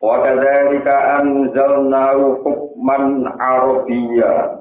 [0.00, 4.56] Wa kadzalika anzalnahu hukman arabiyya.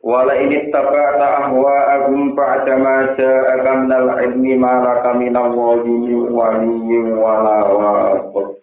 [0.00, 5.52] Wa la in ittaba'ta ahwa'ahum ba'da ma ja'aka minal ilmi ma laka minal
[5.84, 8.56] min waliyyin wa la waqt.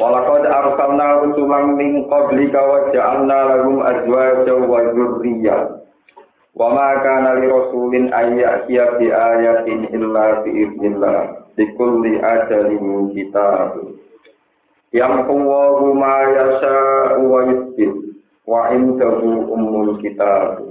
[0.00, 5.84] Wa laqad arsalna rusulan min qablika wa ja'alna lahum azwajan wa dhurriyyah.
[6.56, 11.44] Wa ma kana li rasulin an ya'tiya bi ayatin illa bi idznillah.
[11.60, 14.00] Likulli ajalin kitabun
[14.90, 16.78] yang huwa ma yasha
[17.22, 17.94] wa yusbit
[18.42, 20.66] wa indahu ummul kitab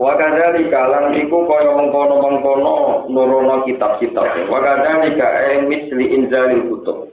[0.00, 4.48] wa kadzalika lan iku kaya mengkono-mengkono nurono kitab-kitab.
[4.48, 7.12] Wa kadzalika ay misli inzalil kutub.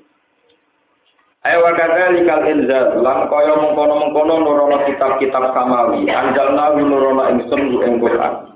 [1.47, 6.07] Ay wa kadzalika inzal lan kaya mengkono-mengkono nurono kitab-kitab samawi.
[6.07, 8.52] Anjalna nurono ingsun ing Quran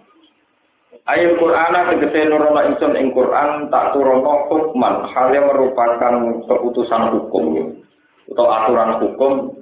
[1.08, 7.80] Ayat Quran tegese nurono ingsun ing Quran tak turono hukman hal yang merupakan keputusan hukum
[8.28, 9.56] atau aturan hukum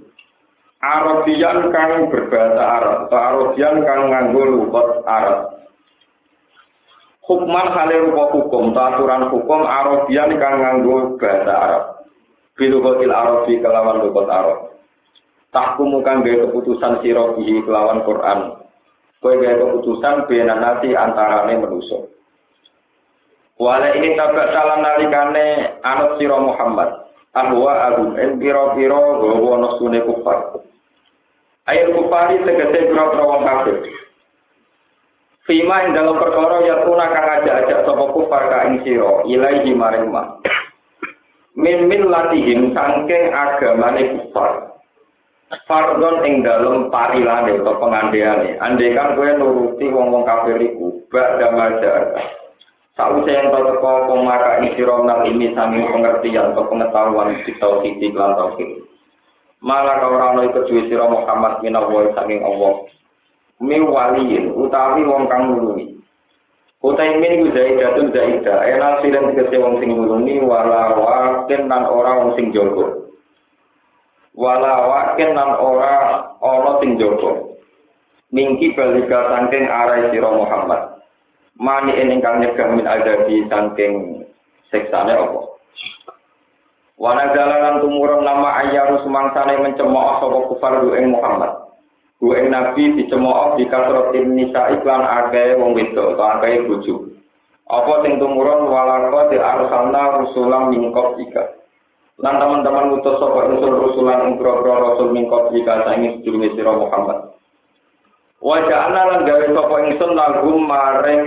[0.82, 5.70] Arabian kang berbahasa Arab atau Arabian kang nganggo lugat Arab.
[7.30, 11.84] Hukman hal rupa hukum atau aturan hukum Arabian kang nganggo bahasa Arab.
[12.58, 14.82] Bilugatil Arabi kelawan lugat Arab.
[15.54, 18.55] Tahkumu kang keputusan sirobihi kelawan Quran
[19.26, 21.58] Kue gaya keputusan bena nasi antarane.
[23.58, 27.10] Wala ini tabak salam nalikane anut siro Muhammad.
[27.34, 30.62] Ahwa agum en piro piro gowo nosune kufar.
[31.66, 33.82] Ayat kufari tegese piro piro wong kafir.
[35.50, 37.10] Fima ing dalam perkara ya tuna
[42.78, 44.06] kang ka ing agamane.
[45.64, 52.12] Fardon ing dalem parilane atau pengandeane andai kan kowe nuruti wong-wong kafir iku bak damaja
[52.96, 58.40] Sausé yang tau teko pemaka isi ronal ini sanging pengertian atau pengetahuan di tauhid lan
[58.40, 58.88] tauhid.
[59.60, 62.88] Malah kau orang itu kecuali siro Muhammad bin Allah sanging Allah.
[63.60, 66.00] Mi waliin utawi wong kang nulungi.
[66.80, 68.64] Utai ini ku zaidatun zaidah.
[68.64, 73.05] Enal silen tegese wong sing nulungi wala wakin lan ora wong sing jogo.
[74.36, 77.56] Wala wakin nan ora ana sing jaba
[78.36, 81.00] mingki balika saking arai sira Muhammad.
[81.56, 84.28] Mani ingkang nyegah min adabi saking
[84.68, 85.56] siksane apa?
[87.00, 91.72] Wana jalanan tumurun nama ayyaru semangsane mencemooh sapa kufar ing Muhammad.
[92.20, 97.12] Ku ing nabi dicemooh di kasrotin nisa iklan akeh wong wedok utawa akeh bojo.
[97.72, 101.65] Apa sing tumurun walako di arsalna rusulam mingkop ika
[102.16, 107.36] lan teman-teman utus sapa usul rusulan ing rasul mingkot jika saingi sedurunge sira Muhammad.
[108.40, 111.26] Wa ja'alna lan gawe sapa ingsun lagu maring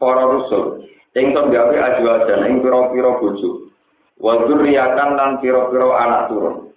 [0.00, 0.88] para rusul.
[1.12, 3.68] Ingsun gawe ajwajan ing pira-pira bojo.
[4.16, 6.72] Wa dzurriyatan lan pira-pira anak turun.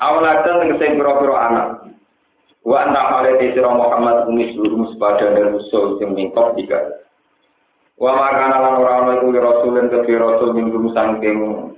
[0.00, 1.68] Awladan sing pira-pira anak.
[2.64, 7.04] Wa anta halati sira Muhammad umis lurus pada rusul sing mingkot jika
[7.96, 11.72] wa makana lan ora ana iku rasulun ke rasul minggu sangking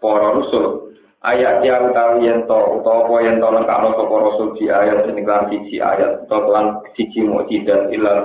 [0.00, 0.90] para rusul
[1.20, 5.20] ayat ya utawi yen to utawa apa yen to lengkap sapa rasul di ayat sing
[5.28, 6.66] kan siji ayat utawa lan
[6.96, 8.24] siji mukjizat illa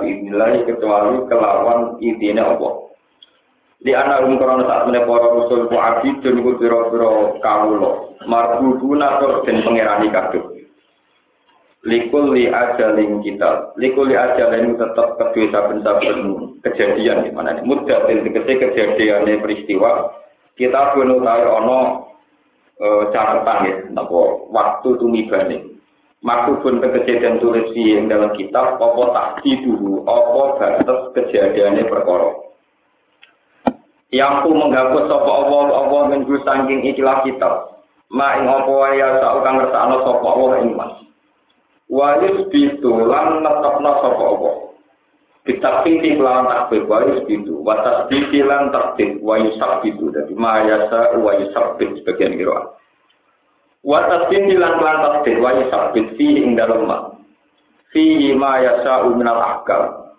[0.64, 2.86] kecuali kelawan intine apa
[3.84, 9.44] di anak rum korona saat para rasul ku abdi dan ku biro-biro kawulo marbuduna tur
[9.44, 10.42] den pangerani kabeh.
[11.86, 16.18] Likul li ajalin kita likul li ajalin tetap kedua saben-saben
[16.66, 20.10] kejadian di mana mudah dan kejadian peristiwa
[20.56, 21.78] kita perlu tahu ono
[22.80, 25.76] e, catatan ya, nopo waktu tumibane.
[26.24, 32.46] Maksud kejadian tulis yang dalam kitab, apa tak dulu, apa batas kejadiannya perkara.
[34.10, 37.84] Yang ku menghapus sapa Allah Allah minggu saking ikilah kitab.
[38.08, 40.94] Ma ing apa ya sak kang ngersakno sapa Allah ing mas.
[41.90, 44.65] Wa yusbitu lan netepno sapa Allah.
[45.46, 52.02] Bitakfiti lawan takbir wa yusbitu wa tasdiki lan takbir wa yusabbitu dadi mayasa wa yusabbit
[52.02, 52.74] sebagian kira.
[53.86, 57.14] Wa tasdiki lan lan takbir wa yusabbit fi ing dalem ma
[57.94, 60.10] fi ma yasa minal ahkam.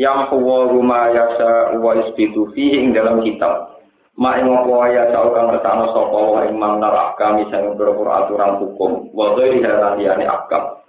[0.00, 3.68] Yang huwa ma yasa wa yusbitu fi ing dalam kitab.
[4.16, 6.56] Ma ing apa ya kang ke sana sapa wa ing
[7.20, 9.12] kami sing beberapa aturan hukum.
[9.12, 10.83] Wa ghairi hadani akam.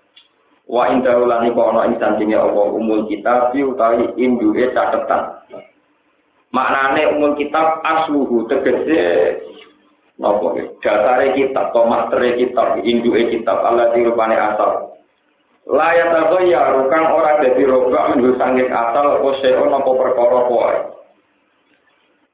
[0.65, 5.37] Wa in daulani kok ana ing sandinge apa umul kitab utawi induke catetan.
[6.49, 9.01] Maknane umul kitab asluhu tegese
[10.17, 14.95] napa dasare kitab atau mastere kitab induke kitab Allah dirupane asal
[15.65, 20.79] Layak tahu ya rukang ora dadi roba minggu sangit asal apa seo apa perkara wae.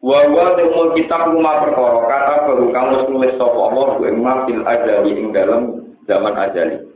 [0.03, 5.11] Wa wa umul kitab rumah perkara kata baru kamu nulis sapa Allah ku fil ajali
[5.15, 5.61] ing dalam
[6.11, 6.91] zaman ajali.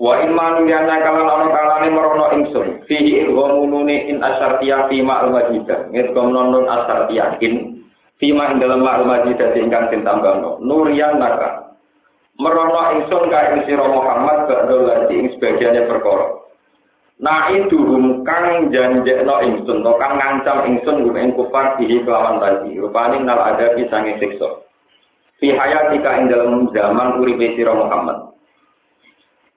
[0.00, 5.28] Wa in manu yana kalan ana kalane merono ingsun fihi ilghamununi in asyartiya fi ma'al
[5.28, 7.84] majidah ngedgom non asyartiyakin
[8.16, 11.76] fi ma'al dalam ma'al majidah ingkang ditambahno nuriyan naka
[12.40, 16.48] merono ingsun ka ing sira Muhammad badhe lagi ing sebagiane perkara.
[17.20, 17.76] Nah itu
[18.24, 23.36] kang janjekno ingsun to kang ngancam ingsun gum ing kufar dihi kelawan tadi rupane nal
[23.36, 24.64] ada pisange siksa.
[25.36, 28.29] Fi hayatika ing dalam zaman uripe sira Muhammad.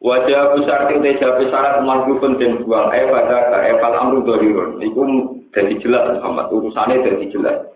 [0.04, 4.84] Wajah besar te jawab syarat pun den buang eh pada ka eh fal amru dohirun
[4.84, 5.00] iku
[5.56, 7.72] dadi jelas Muhammad urusane dadi jelas.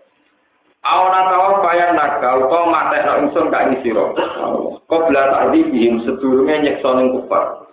[0.84, 4.12] Awana tawa bayan naga utawa matekno ingsun ka ing sira.
[4.92, 7.64] Qabla ta'dibihim sedurunge nyeksa ning kufar.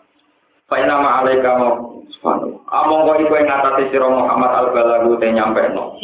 [0.72, 1.52] Fa alaika
[2.16, 2.56] subhanahu.
[2.72, 6.00] Among kok iku ing atase sira Muhammad al-balagu te nyampeno.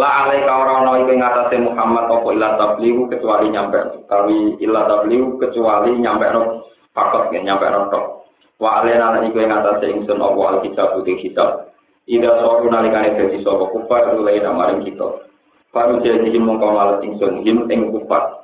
[0.00, 4.08] La alaika ora ana iku ing atase Muhammad apa ila tabligu kecuali nyampe.
[4.08, 8.28] Tapi ila tabligu kecuali nyampeno fakot ya nyampeno tok.
[8.62, 11.74] Wa alaina lan iku ing atase ingsun apa al-kitab uti kitab.
[12.06, 15.26] Ida soru nalikane dadi sapa kufar ulai namaring kita.
[15.72, 18.42] Baru jadi mongko malas ingsun him ing kufar.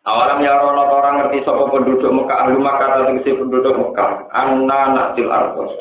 [0.00, 4.32] Awalam ya rono orang ngerti sapa penduduk Mekah ahli Mekah atau si penduduk Mekah.
[4.32, 5.76] Anna naktil ardos.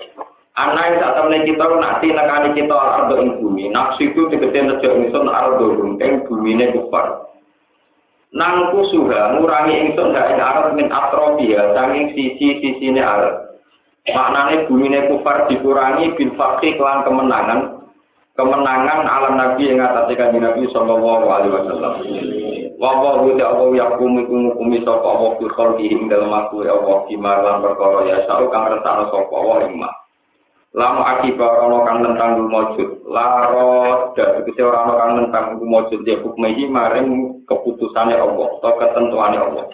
[0.60, 3.72] Anna yang saat temen kita nanti nekani kita ardo ing bumi.
[3.72, 5.72] Nafsu itu tegese nejo ingsun ardo
[6.04, 7.29] ing bumi ne kufar.
[8.30, 13.58] nang kusuha ngurangi ingsun gak ing arep min atrofi ya sanging sisi-sisine arep.
[14.10, 17.86] Maknane bumine kufar dikurangi bin fakih lan kemenangan
[18.34, 21.94] kemenangan alam nabi yang atas ikan nabi sallallahu alaihi wasallam.
[22.80, 25.76] Wabah wudi allah ya kumi kumi kumi sopo allah kusol
[26.08, 29.94] dalam aku ya allah kimar perkara ya syaruk kang retan sopo allah imah
[30.70, 30.78] mak.
[30.78, 32.90] Lam akibat ana kang nentang mujud.
[33.10, 39.38] Laro dan tegese ora ana kang nentang mujud ya hukmehi maring keputusane Allah atau ketentuane
[39.38, 39.66] Allah.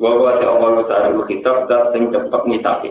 [0.00, 2.88] Wa ta Allah ta'ala kitab dat sing cepet ngitapi.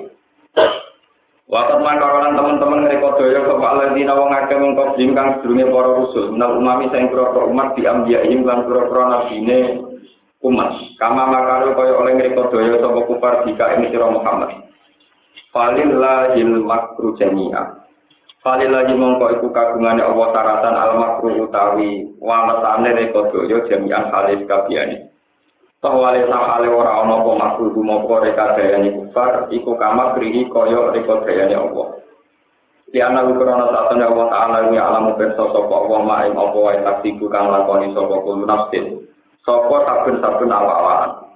[1.52, 6.32] Wakat makaronan teman-teman mereka ke Pak Ladina wong akeh mengkau jingkang sedurunge para rusul.
[6.32, 9.84] Menal umami sayang pura umat di ambiyaim lan pura-pura nabine
[10.48, 10.72] umat.
[10.96, 14.64] Kama makaru kaya oleh mereka doya sapa kufar jika ini sira Muhammad.
[15.52, 17.82] falillahil makru jami'a
[18.42, 25.14] falillahi mongko iku kagungane Allah taratan al makru utawi walasane reko doyo jami'a halis kabiyane.
[25.82, 30.94] Toh wale sahale ora ana apa makru gumoko reka dayane kufar iku kama krihi kaya
[30.94, 31.88] reka Allah.
[32.92, 37.18] Di ana ukurana satane Allah taala ya alam pirsa sapa Allah ma'im apa wae taksi
[37.32, 39.10] kang lakoni sapa kulo nafsin
[39.42, 41.31] sapa saben-saben awak-awakan.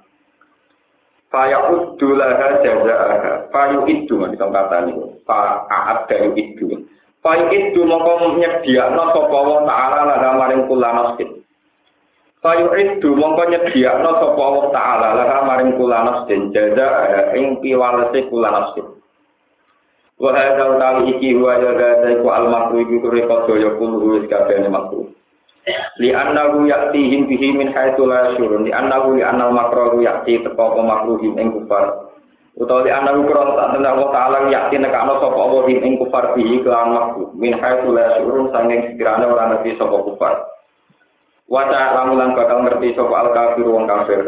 [1.35, 3.51] Faya uddu laha jaza'aha.
[3.51, 5.19] Faya uddu, kita kata ini.
[5.27, 6.87] Faya adda uddu.
[7.19, 11.43] Faya uddu maka nyediakna sopa Allah Ta'ala laha maring kula nasib.
[12.39, 16.55] Faya uddu maka nyediakna sopa Allah Ta'ala laha maring kula nasib.
[16.55, 18.95] Jaza'aha ing piwalasi kula nasib.
[20.15, 25.11] Wahai dalam tali iki wajah gadaiku almakru iku kurekot doyokun huwis kabehani makru.
[25.97, 28.69] Li annahu ya'tihim bihi min haitsu la yashurun.
[28.69, 32.13] Li annahu li annal makru ya'ti teko apa makruhim ing kufar.
[32.55, 36.61] Utawa li annahu kron tak tenan Allah taala ya'ti nekano sapa Allah ing kufar bihi
[36.61, 37.23] kelawan makru.
[37.33, 40.33] Min haitsu la yashurun sanging sekiranya ora ngerti sapa kufar.
[41.49, 44.21] Waca lamulan bakal ngerti sapa al kafir wong kafir.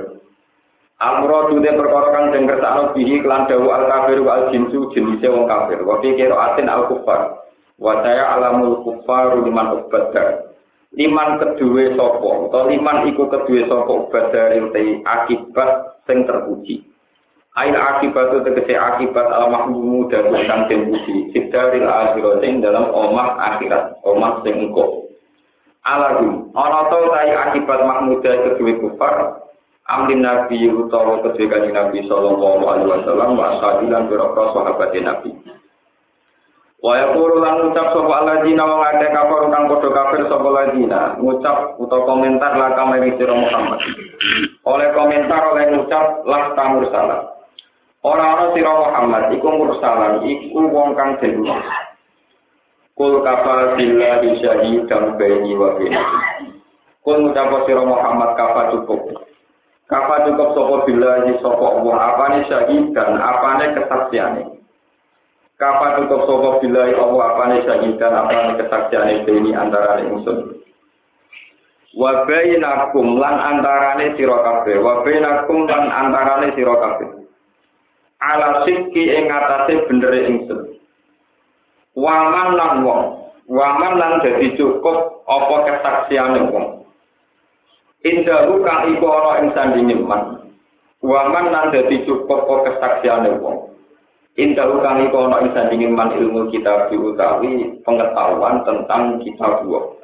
[0.98, 5.46] Amro dude perkara kang den kersakno bihi kelan dawu al kafir wal jinsu jenise wong
[5.46, 5.86] kafir.
[5.86, 7.46] Wa fi atin al kufar.
[7.78, 10.47] Waca alamul kufar liman ubadar.
[10.98, 16.82] Liman kedue sapa utawa liman iku kedue sapa ubadar te akibat sing terpuji.
[17.54, 21.30] Ail akibat itu tegese akibat al mahmumu dan kang den puji.
[21.38, 25.08] Sidaril akhirat dalam omah akhirat, omah sing engko.
[25.88, 29.40] alahum ana to tai akibat mahmuda kedue kufar
[29.88, 35.32] amrin nabi utawa kanjeng nabi sallallahu alaihi wasallam wa sahabilan berapa sahabat nabi
[36.78, 41.58] wa yaqulu lan ngucap sapa alladzina wa ngate kafir kang padha kafir sapa alladzina ngucap
[41.82, 43.82] utawa komentar la kamari sira Muhammad
[44.62, 47.34] oleh komentar oleh ngucap lah tamur salah
[48.06, 51.42] ora ana sira Muhammad iku mursalan iku wong kang den
[52.98, 56.50] Kul kafa billahi syahidan baini wa bainakum.
[57.06, 59.22] Kul ngucap sira Muhammad kafa cukup.
[59.86, 64.57] Kafa cukup sapa billahi sapa Allah apane syahidan apane kesaksiane.
[65.58, 70.62] Kafa cukup sapa billahi Allah apane syahidan apane kesaksiane baini antara ingsun.
[71.98, 74.78] Wa bainakum lan antarane sira kabeh.
[74.78, 77.10] Wa bainakum lan antarane sira kabeh.
[78.22, 80.78] Ala sikki ing atase benere ingsun.
[81.98, 83.04] waman lan wong
[83.50, 86.86] waman lan dadi cukup apa kesaksiane wong
[88.06, 90.46] indahu kang iku ana ing sandinge man
[91.02, 93.74] waman lan dadi cukup apa kesaksiane wong
[94.38, 99.98] indahu kang iku ana ing sandinge man ilmu kita diutawi pengetahuan tentang kita dua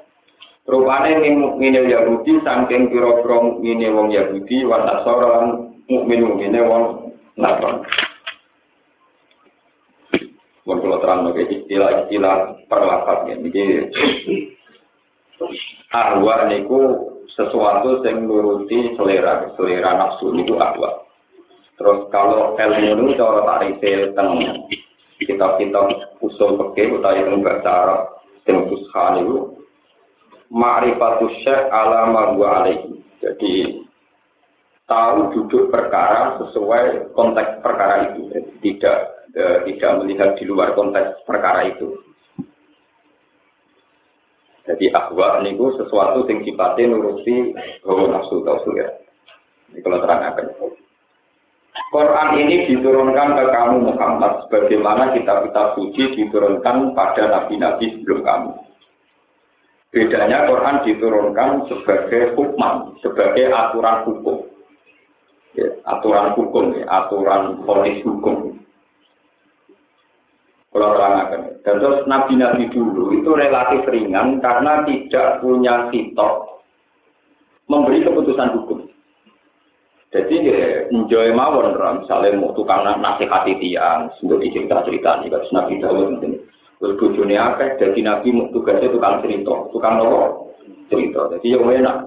[0.63, 6.83] Rupane mukmine Yahudi saking pira-pira mukmine wong Yahudi wa Nasara lan mukmin-mukmine wong
[7.35, 7.83] Nasrani.
[10.63, 13.91] Mun kula terang istilah-istilah perlapat nggih.
[15.91, 21.03] Ahwa niku sesuatu yang nuruti selera, selera nafsu itu ahwa.
[21.73, 23.81] Terus kalau ilmu itu cara tarif
[24.13, 24.29] teng
[25.17, 28.01] kitab-kitab usul fikih utawa ilmu bahasa Arab
[28.43, 29.57] sing fusha niku
[30.53, 31.33] ma'rifatus
[31.71, 32.23] ala ma.
[33.23, 33.53] Jadi
[34.83, 38.29] tahu duduk perkara sesuai konteks perkara itu.
[38.59, 38.97] Tidak
[39.33, 41.97] eh, tidak melihat di luar konteks perkara itu.
[44.63, 47.51] Jadi ahwa niku sesuatu yang sifatnya nurusi
[47.83, 48.87] hawa nafsu atau ya.
[49.73, 50.47] Ini kalau terangkan.
[51.93, 58.51] Quran ini diturunkan ke kamu Muhammad sebagaimana kitab-kitab suci diturunkan pada nabi-nabi sebelum kamu.
[59.93, 64.37] Bedanya Quran diturunkan sebagai hukum, sebagai aturan hukum.
[65.53, 68.57] Ya, aturan hukum, ya, aturan polis hukum.
[70.73, 71.41] Kalau terangkan.
[71.61, 76.65] Dan terus nabi-nabi dulu itu relatif ringan karena tidak punya sitok
[77.69, 78.82] memberi keputusan hukum.
[80.13, 85.81] Jadi ya, enjoy mawon, misalnya mau tukang nasihati tiang, untuk cerita cerita nih, kalau nabi
[85.81, 86.37] dahulu mungkin.
[86.77, 87.81] Terus bujuni apa?
[87.81, 90.53] Jadi nabi mau tugasnya tukang cerita, tukang nopo
[90.93, 91.33] cerita.
[91.33, 91.97] Jadi yang enak.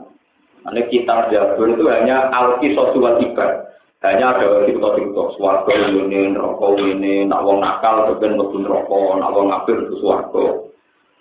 [0.62, 3.66] Karena kita jabur itu hanya alki sosial tiba
[4.06, 9.50] hanya ada cerita-cerita swarga ini, neraka ini, nak wong nakal ben mlebu neraka, nak wong
[9.50, 10.44] ngapir ke swarga.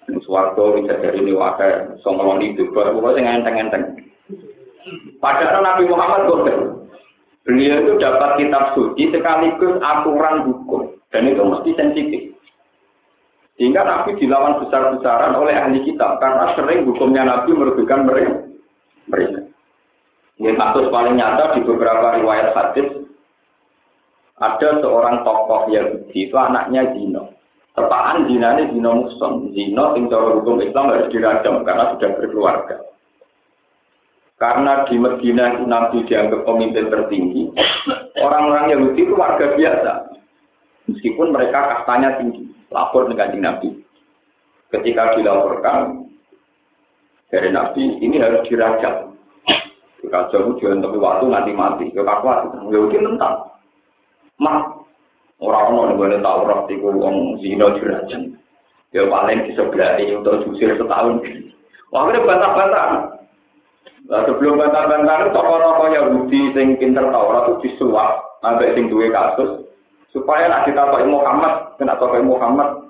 [0.06, 4.06] Ini swarga bisa dari ini wakai, songolong itu, pokoknya enteng-enteng.
[5.18, 6.58] Padahal Nabi Muhammad boten.
[7.46, 12.22] Beliau itu dapat kitab suci sekaligus aturan hukum dan itu mesti sensitif.
[13.56, 18.50] Sehingga Nabi dilawan besar-besaran oleh ahli kitab karena sering hukumnya Nabi merugikan mereka.
[19.06, 19.40] mereka.
[20.36, 23.06] Ini kasus paling nyata di beberapa riwayat hadis
[24.36, 27.32] ada seorang tokoh Yahudi itu anaknya Zino.
[27.72, 29.56] Tepaan Zina ini Zino Muson.
[29.56, 32.76] Zino yang hukum Islam harus dirajam karena sudah berkeluarga.
[34.36, 37.56] Karena di Medina Nabi dianggap pemimpin tertinggi,
[38.20, 40.12] orang-orang Yahudi itu warga biasa.
[40.92, 43.80] Meskipun mereka kastanya tinggi, lapor dengan Nabi.
[44.76, 46.12] Ketika dilaporkan
[47.32, 49.16] dari Nabi, ini harus dirajam.
[50.06, 51.86] Kacau jangan tapi waktu nanti mati.
[51.92, 52.54] Ya kakuat.
[52.70, 53.36] Ya udah mentang.
[54.38, 54.86] Mak.
[55.36, 58.22] Orang-orang yang boleh tahu roh itu orang zino jurajan.
[58.96, 61.20] Ya paling di sebelah ini untuk setahun.
[61.92, 63.15] Wah, ini bantah-bantah.
[64.06, 69.66] Nah, sebelum bantah-bantah itu tokoh-tokoh Yahudi yang pinter Taurat itu disuap sampai sing duwe kasus
[70.14, 72.86] supaya nak kita tahu Muhammad, kena tahu Muhammad,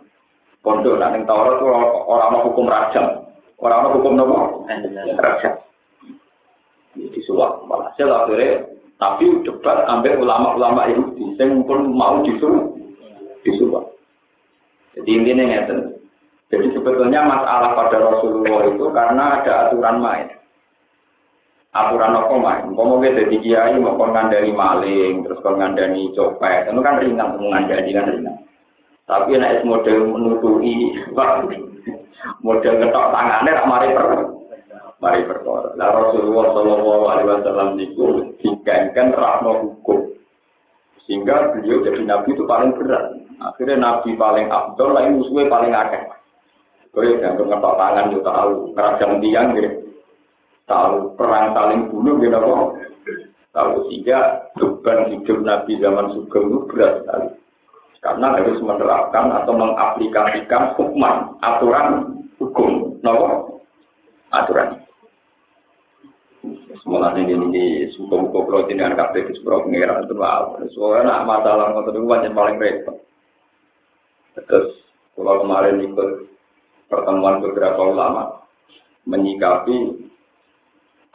[0.59, 3.31] pondok nak ning Taurat itu orang mau hukum rajam,
[3.63, 4.67] orang mau hukum nopo
[5.15, 5.53] rajam
[6.99, 7.63] disuap.
[7.63, 8.67] Walhasil akhirnya
[8.99, 12.75] tapi debat ambil ulama-ulama Yahudi yang pun mau disuruh
[13.47, 13.87] disuap.
[14.99, 15.79] Jadi intinya ngeten.
[16.51, 20.27] Jadi sebetulnya masalah pada Rasulullah itu karena ada aturan main.
[21.75, 22.71] Aturan apa main?
[22.71, 27.91] Mau jadi kiai mau ngandani maling, terus kon ngandani copet, itu kan ringan, mau ngandani
[27.91, 28.35] kan ringan.
[29.03, 30.95] Tapi nek model menutupi,
[32.39, 34.07] model ketok tangannya ramai per
[35.03, 35.75] mari perkara.
[35.75, 38.05] Lah Rasulullah Shallallahu Alaihi Wasallam itu
[38.39, 40.15] digangkan rahmat hukum,
[41.05, 43.19] sehingga beliau jadi nabi itu paling berat.
[43.43, 46.01] Akhirnya nabi paling abdul, lain musuhnya paling akeh.
[46.95, 49.84] Kau yang ngetok tangan juga tahu, kerajaan tiang gitu.
[50.65, 52.65] Tahu perang saling bunuh gitu kok.
[53.53, 57.27] Tahu sehingga beban hidup nabi zaman sugeng itu berat sekali.
[58.01, 63.61] Karena harus menerapkan atau mengaplikasikan hukuman, aturan hukum, nopo
[64.29, 64.81] aturan.
[66.85, 67.63] Semuanya ini ini
[67.97, 70.61] suka-suka kalau dengan kafe di sebuah itu wow.
[70.77, 73.01] Soalnya masalah motor itu banyak paling repot.
[74.37, 74.77] Terus
[75.17, 76.29] kalau kemarin ikut
[76.85, 78.45] pertemuan beberapa ulama
[79.09, 80.04] menyikapi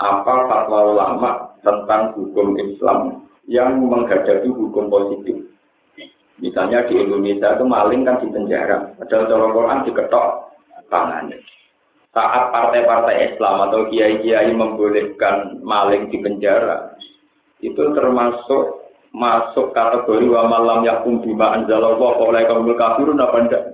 [0.00, 1.30] apa fatwa ulama
[1.60, 5.44] tentang hukum Islam yang menghadapi hukum positif.
[6.40, 10.28] Misalnya di Indonesia itu maling kan di penjara, padahal dalam Quran diketok
[10.88, 11.36] tangannya.
[12.16, 16.96] Saat partai-partai Islam atau kiai-kiai membolehkan maling di penjara,
[17.60, 23.64] itu termasuk masuk kategori wa malam yakum bima anzalallah oleh kaum kafirun apa enggak?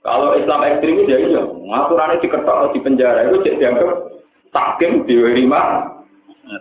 [0.00, 4.11] Kalau Islam ekstremis ya iya, ngaturannya diketok di penjara itu dianggap
[4.52, 5.88] takim di lima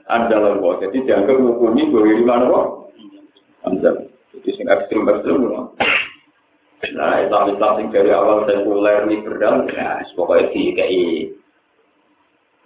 [0.08, 0.80] anzalallah.
[0.82, 2.62] Jadi dianggap hukumi di lima apa?
[3.68, 4.10] Anzal.
[4.34, 5.46] Jadi sing ekstrim ekstrim
[6.82, 11.30] Nah, Islam Islam sing dari awal sekuler liberal, ya pokoknya di kayak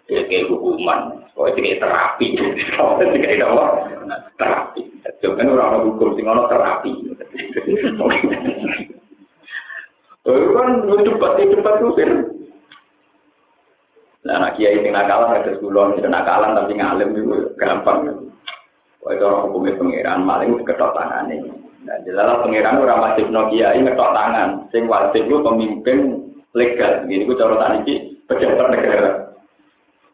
[0.07, 2.27] ya kayak hukuman, pokoknya kayak terapi,
[2.79, 3.65] pokoknya kayak apa?
[4.39, 4.81] Terapi.
[5.19, 6.91] Jangan orang hukum sing ono terapi.
[10.25, 12.24] Oh kan debat debat kusir.
[14.25, 18.09] Nah, anak kiai sing nakalan ada sekolah sing nakalan tapi ngalim itu gampang.
[19.05, 21.53] Wah itu orang hukumnya pangeran maling ketok tangan ini.
[21.85, 24.65] Nah, jelas pangeran orang wajib no kiai ngetok tangan.
[24.73, 26.25] Sing wajib lu pemimpin
[26.57, 27.05] legal.
[27.05, 27.93] Gini gue cara tadi
[28.25, 29.11] pejabat negara.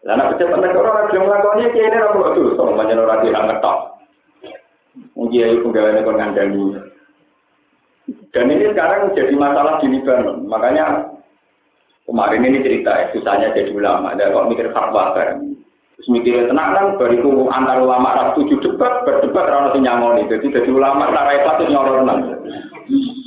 [0.03, 3.77] Nek pejabat negara ora gelem nglakoni kiai ini ora kudu so manjen ora dirang ngetok.
[5.15, 6.63] Mungkin kiai penggaweane kon ngandani.
[8.36, 10.51] Dan ini sekarang jadi masalah di Libanon.
[10.51, 11.11] Makanya
[12.12, 14.12] kemarin ini cerita ya, susahnya jadi ulama.
[14.13, 15.56] Kok mikir fatwa bareng.
[15.96, 20.27] Terus mikir tenang kan, bariku antar ulama ras tujuh debat, berdebat rana si nyangoni.
[20.27, 22.20] Jadi jadi ulama tak repot itu nyorot tenang.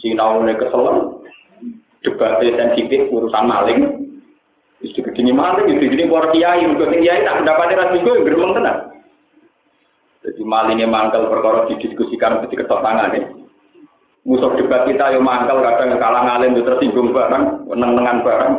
[0.05, 0.85] Sinau ini kesel,
[2.05, 3.81] debatnya sensitif urusan maling.
[4.85, 8.79] Istri begini maling, istri begini para kiai, untuk kiai tak mendapatkan ras minggu, geremeng tenang.
[10.25, 13.44] Jadi malingnya mangkel perkara didiskusikan ketika ketok tangan ya
[14.25, 18.55] musuh debat kita yang mangkal kadang kalah ngalim itu tersinggung barang meneng-nengan barang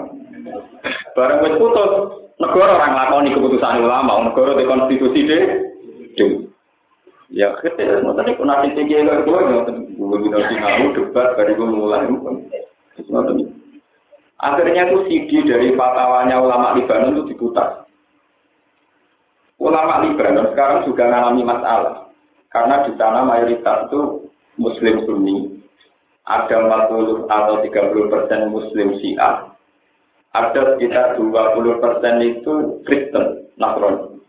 [1.17, 1.91] barang wis putus.
[2.35, 5.43] Negara orang lakoni keputusan ulama negara di konstitusi deh
[7.31, 9.95] ya kita ngoten iku nanti tinggi lho ngoten.
[9.95, 13.39] Kuwi bina sinau debat dari mulai ngoten.
[14.35, 17.87] Akhirnya itu CD dari fatwanya ulama Libanon itu diputar.
[19.55, 22.11] Ulama Libanon sekarang juga mengalami masalah.
[22.51, 24.27] Karena di sana mayoritas itu
[24.59, 25.54] Muslim Sunni
[26.25, 26.55] ada
[26.89, 29.53] 40 atau 30 persen Muslim Syiah,
[30.33, 34.19] ada sekitar 20 persen itu Kristen, Nasrani.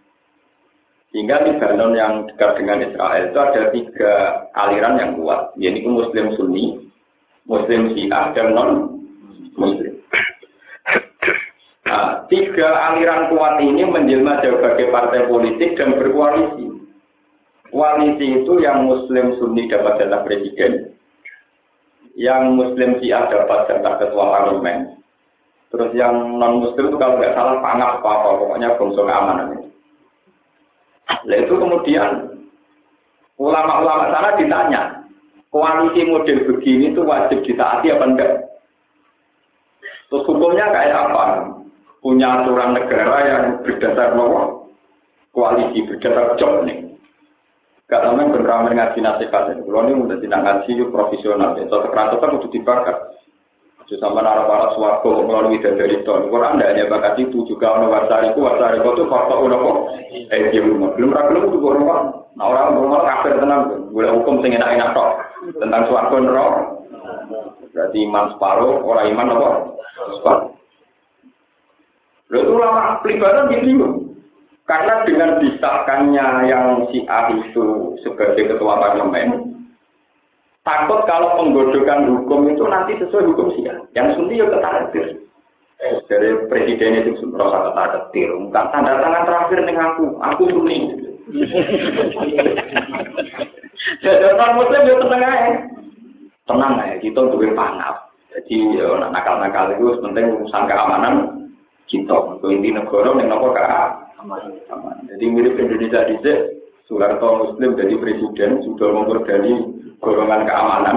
[1.11, 4.13] Sehingga Lebanon yang dekat dengan Israel itu ada tiga
[4.53, 6.93] aliran yang kuat, yaitu Muslim Sunni,
[7.49, 9.97] Muslim Syiah, dan non-Muslim.
[11.89, 16.85] Nah, tiga aliran kuat ini menjelma sebagai partai politik dan berkoalisi.
[17.73, 20.96] Koalisi itu yang Muslim Sunni dapat jatah presiden,
[22.17, 24.97] yang Muslim Syiah dapat jatah ketua parlemen.
[25.69, 29.69] Terus yang non Muslim itu kalau nggak salah pangap apa apa, pokoknya bangsa keamanan itu.
[31.27, 32.11] Nah itu kemudian
[33.37, 34.83] ulama-ulama sana ditanya,
[35.53, 38.33] koalisi model begini itu wajib ditaati apa enggak?
[40.09, 41.25] Terus hukumnya kayak apa?
[42.01, 44.71] Punya aturan negara yang berdasar bahwa
[45.35, 46.86] koalisi berdasar job nih.
[47.87, 49.47] Gak lama ben ramai ngaji nasihat.
[49.63, 51.55] Kalau ini udah tidak ngaji profesional.
[51.55, 52.97] Ya, so kekerasan kan udah dibakar.
[53.87, 56.27] Jadi sama para suwargo melalui dari tahun.
[56.27, 59.77] Quran tidak hanya bakat itu juga ono wasariku wasariku itu fakta udah kok.
[60.35, 63.63] Eh dia belum belum ragu itu orang Nah orang rumah kafir tenang.
[63.95, 65.11] Boleh hukum sing enak enak tok
[65.63, 66.55] tentang suwargo nerok.
[67.71, 69.51] Berarti iman separuh, orang iman apa?
[70.19, 70.51] Separuh.
[72.35, 74.06] Lalu ulama pelibatan gitu
[74.67, 79.55] karena dengan disahkannya yang si A itu sebagai ketua parlemen,
[80.67, 83.79] takut kalau penggodokan hukum itu nanti sesuai hukum si A.
[83.95, 84.91] Yang sunni ya ketar
[86.11, 88.35] Dari presiden itu merasa ketar ketir.
[88.35, 90.79] Bukan tanda tangan terakhir nih aku, aku sunni.
[94.03, 95.55] Jadi orang muslim ya tenang aja.
[96.43, 98.11] Tenang aja, kita untuk pangap.
[98.35, 101.15] Jadi ya, nakal-nakal itu penting urusan keamanan
[101.87, 102.19] kita.
[102.19, 104.06] Untuk inti negara, yang nopo keamanan aman.
[105.07, 106.17] Jadi mirip Indonesia di
[106.87, 109.55] Soeharto Muslim jadi presiden sudah memperdani
[109.99, 110.97] golongan keamanan.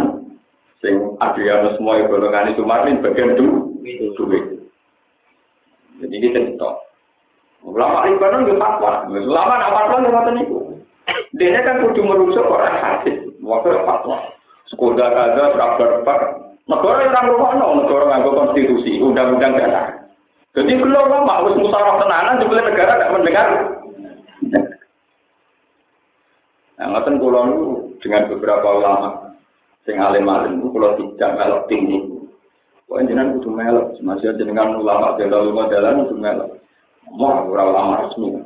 [0.79, 4.45] Sing Adrianus semua golongan itu Martin bagian duit.
[5.99, 6.69] Jadi ini cerita.
[7.59, 9.03] Ulama Libanon itu fatwa.
[9.11, 10.57] Ulama nak fatwa itu ngoten itu.
[11.35, 13.19] Dia kan kudu merusak orang hadis.
[13.43, 14.17] Waktu fatwa.
[14.69, 16.21] Sekolah kaza, kabar,
[16.69, 19.98] Negara yang no, negara nganggo konstitusi, undang-undang dasar.
[20.59, 23.47] Jadi belum lama harus musyawarah tenanan juga negara tidak mendengar.
[26.75, 27.41] Nah, ngoten kula
[28.03, 29.39] dengan beberapa ulama
[29.87, 32.03] sing alim-alim kula tidak melok tinggi.
[32.91, 36.49] Kok jenengan kudu melok, masih jenengan ulama ulama jalan kudu melok.
[37.07, 38.43] Mau ora ulama resmi.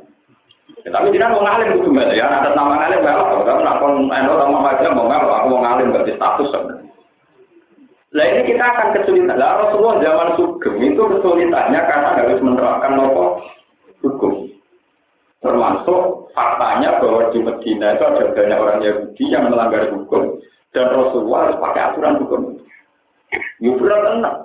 [0.86, 4.06] Ya, tapi jenengan mau ngalim kudu melok ya, ada nama ngalim melok, tapi nak kon
[4.06, 6.93] eno sama aja mau melok, aku mau ngalim berarti status sebenarnya.
[8.14, 9.34] Lah ini kita akan kesulitan.
[9.34, 13.42] Lah Rasulullah zaman sugeng itu kesulitannya karena harus menerapkan nopo
[14.06, 14.46] hukum.
[15.42, 20.38] Termasuk faktanya bahwa di Medina itu ada banyak orang Yahudi yang melanggar hukum
[20.70, 22.42] dan Rasulullah harus pakai aturan hukum.
[23.58, 24.38] Ya berat tenang.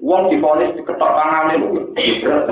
[0.00, 2.44] Uang diponis diketok tangan itu ya berat.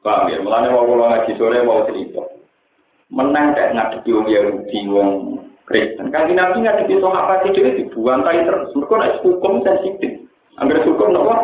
[0.00, 0.42] Paham ya?
[0.42, 2.24] Mulanya mau ngaji sore mau cerita.
[3.14, 5.10] Menang kayak ngadepi wong Yahudi, wong
[5.70, 6.10] Kristen.
[6.10, 8.74] Kan Nabi ngadepi apa sih dia dibuang tadi terus.
[8.74, 10.26] Mereka nak hukum sensitif.
[10.58, 11.34] Angger hukum nopo?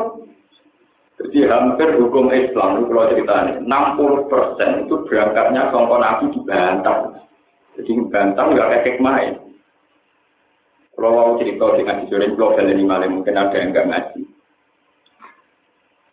[1.17, 6.99] Jadi hampir hukum Islam itu kalau ceritanya 60 persen itu berangkatnya songkon Nabi dibantah.
[7.79, 9.33] Jadi bantah nggak kayak ya.
[10.97, 14.23] Kalau mau cerita dengan dijorin kalau kalian malam mungkin ada yang nggak ngaji.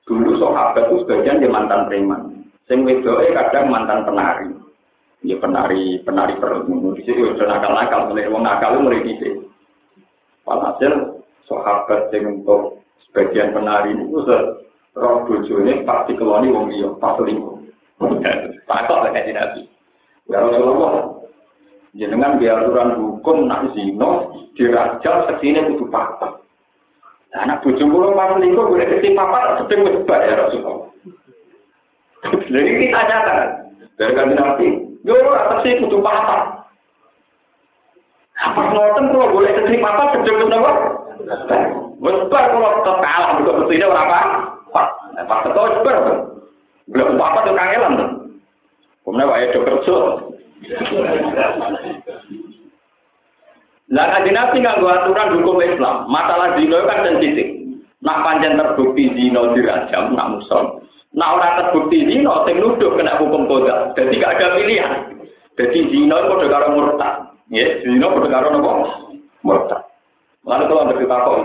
[0.03, 2.21] Dulu sahabat itu sebagian dia mantan preman.
[2.67, 4.51] Sing wedoe kadang mantan penari.
[5.23, 6.67] Ya penari penari perut.
[6.99, 9.39] Di situ udah nakal-nakal, mulai wong nakal mulai sini.
[10.43, 14.19] Walhasil sahabat yang untuk sebagian penari itu
[14.93, 17.55] roh bojone pasti keloni wong liya, pas selingkuh.
[18.67, 19.61] Takut lah kayak nabi.
[20.27, 21.23] Ya Rasulullah,
[21.95, 26.39] jenengan biar aturan hukum nak zino dirajal ke sini kudu papa.
[27.33, 30.91] Nah, anak bojo kula pas selingkuh boleh keti papa sedeng wis ya Rasulullah.
[32.23, 33.35] Jadi kita nyata
[33.99, 34.67] dari kanjeng Nabi,
[35.03, 36.67] yo ora sih kudu papa.
[38.39, 40.71] Apa ngoten kula boleh keti papa sedeng wis napa?
[41.99, 44.19] Wis bar kula tetep kalah kok mestine ora apa.
[45.27, 45.97] Pak ketua wis bar.
[46.91, 47.93] Belum apa tuh kangelan.
[49.03, 49.97] Kemudian wae do kerja.
[53.93, 56.07] Lah kan Nabi nganggo aturan hukum Islam.
[56.07, 57.47] Masalah zina kan sensitif.
[58.03, 60.82] Nak panjang terbukti zina dirajam, nak muson.
[61.13, 63.93] Nak ora terbukti zina, sing nuduh kena hukum kota.
[63.93, 64.91] Jadi gak ada pilihan.
[65.53, 67.37] Jadi zina itu karo murtad.
[67.53, 68.71] Ya, zina padha karo napa?
[69.45, 69.81] Murtad.
[70.43, 71.39] Lalu kalau ada kita kok,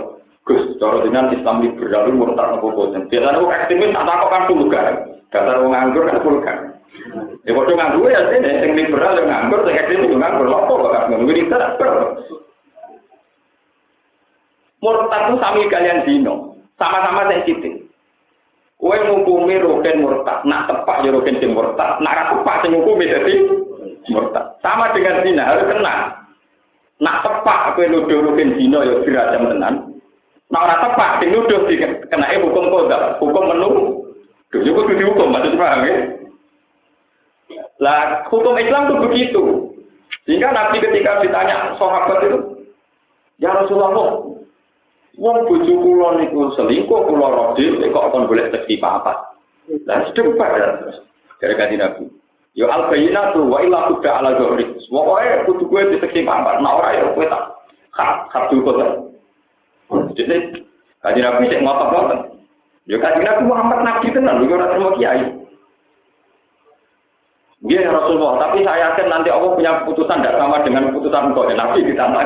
[0.48, 3.04] Gus, cara dengan Islam liberal murtad nopo boten.
[3.12, 4.86] Biasanya kok ekstremis tak takok kan vulgar.
[5.28, 6.58] Dasar wong nganggur kan vulgar.
[7.44, 10.48] Ya padha nganggur ya sing sing liberal yang nganggur, sing ekstremis yang nganggur.
[10.48, 11.76] Lopo kok nganggur iki tak
[14.78, 17.87] Murtad itu sami kalian zino, sama-sama sensitif.
[18.78, 23.10] Kue ngukumi roken murtad, nak tepak ya roken sing murtad, nak ra tepak sing ngukumi
[23.10, 23.34] dadi
[24.14, 24.54] murtad.
[24.62, 25.94] Sama dengan zina harus kena.
[27.02, 29.74] Nak tepak kue nuduh roken zino ya dirajam tenan.
[30.54, 33.70] Nak ora tepak sing nuduh dikenai hukum koda, hukum menu.
[34.48, 35.96] Duh, yo kudu dihukum, maksud paham ya?
[37.84, 39.42] Lah, hukum Islam itu begitu.
[40.24, 42.38] Sehingga Nabi ketika ditanya sahabat itu,
[43.38, 44.27] Ya Rasulullah,
[45.18, 49.18] Wong bojo kula niku selingkuh kula rodil kok kon boleh seksi papat.
[49.90, 50.94] Lah sedep ya.
[51.42, 52.06] Dari kanji Nabi.
[52.54, 54.78] Yo al bayyinatu wa illa tudda ala zuhri.
[54.86, 57.42] Pokoke kudu kowe diseksi papat, nah ora ya kowe tak
[57.98, 58.86] hak hak kota.
[60.14, 60.62] Jadi
[61.02, 62.20] kanji Nabi sik ngotot-ngotot.
[62.86, 65.22] Yo kanji Nabi Muhammad Nabi tenan, yo ora terima kiai.
[67.66, 71.58] Iya ya Rasulullah, tapi saya yakin nanti Allah punya keputusan tidak sama dengan keputusan dan
[71.58, 72.22] Nabi ditambah.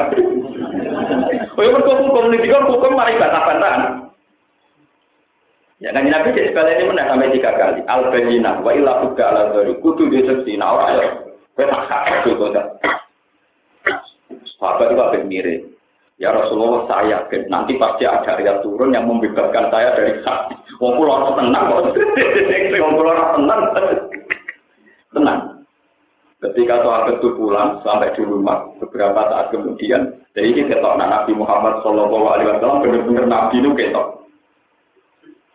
[1.52, 4.08] Oh ya hukum hukum ini juga hukum mari bantah-bantahan.
[5.82, 7.82] Ya kan Nabi cek sekali ini menang sampai tiga kali.
[7.90, 11.08] Al bayina wa illa buka ala dari kudu di seksi nah orang ya.
[11.58, 12.66] Kan.
[14.56, 15.60] Sahabat itu agak mirip.
[16.22, 20.78] Ya Rasulullah saya yakin nanti pasti ada ayat turun yang membebaskan saya dari sakit.
[20.78, 21.66] Wong kula tenang.
[22.78, 23.60] Wong kula tenang.
[25.10, 25.51] Tenang.
[26.42, 31.38] Ketika sahabat itu pulang sampai di rumah beberapa saat kemudian, jadi ini ketok nah, Nabi
[31.38, 34.26] Muhammad Shallallahu Alaihi Wasallam benar-benar Nabi itu ketok.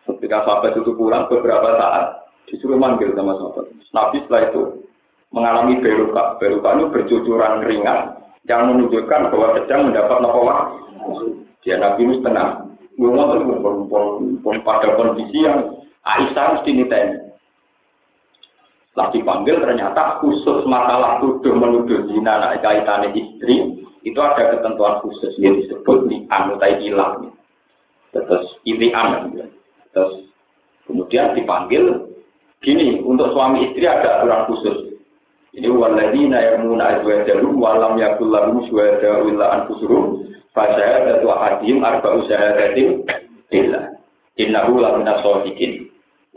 [0.08, 3.68] Ketika sahabat itu pulang beberapa saat disuruh manggil sama sahabat.
[3.92, 4.62] Nabi setelah itu
[5.28, 8.00] mengalami beruka, beruka itu bercucuran ringan
[8.48, 10.72] yang menunjukkan bahwa sedang mendapat nafawa.
[11.68, 12.64] Dia Nabi itu tenang.
[12.96, 17.27] Ngomong itu pada kondisi yang Aisyah mesti niteni.
[18.98, 25.38] Setelah dipanggil ternyata khusus masalah tuduh menuduh zina anak kaitannya istri itu ada ketentuan khusus
[25.38, 27.30] yang disebut di anutai ilang.
[28.10, 29.38] Terus ilian.
[29.94, 30.26] Terus
[30.90, 32.10] kemudian dipanggil
[32.58, 34.98] gini untuk suami istri ada aturan khusus.
[35.54, 43.06] Ini waladina yarmuna azwajahu walam yakul lahum syuhada illa anfusuhum fa syahadatu ahadihim arba'u syahadatin
[43.46, 43.94] billah.
[44.42, 45.86] Innahu la minas shadiqin.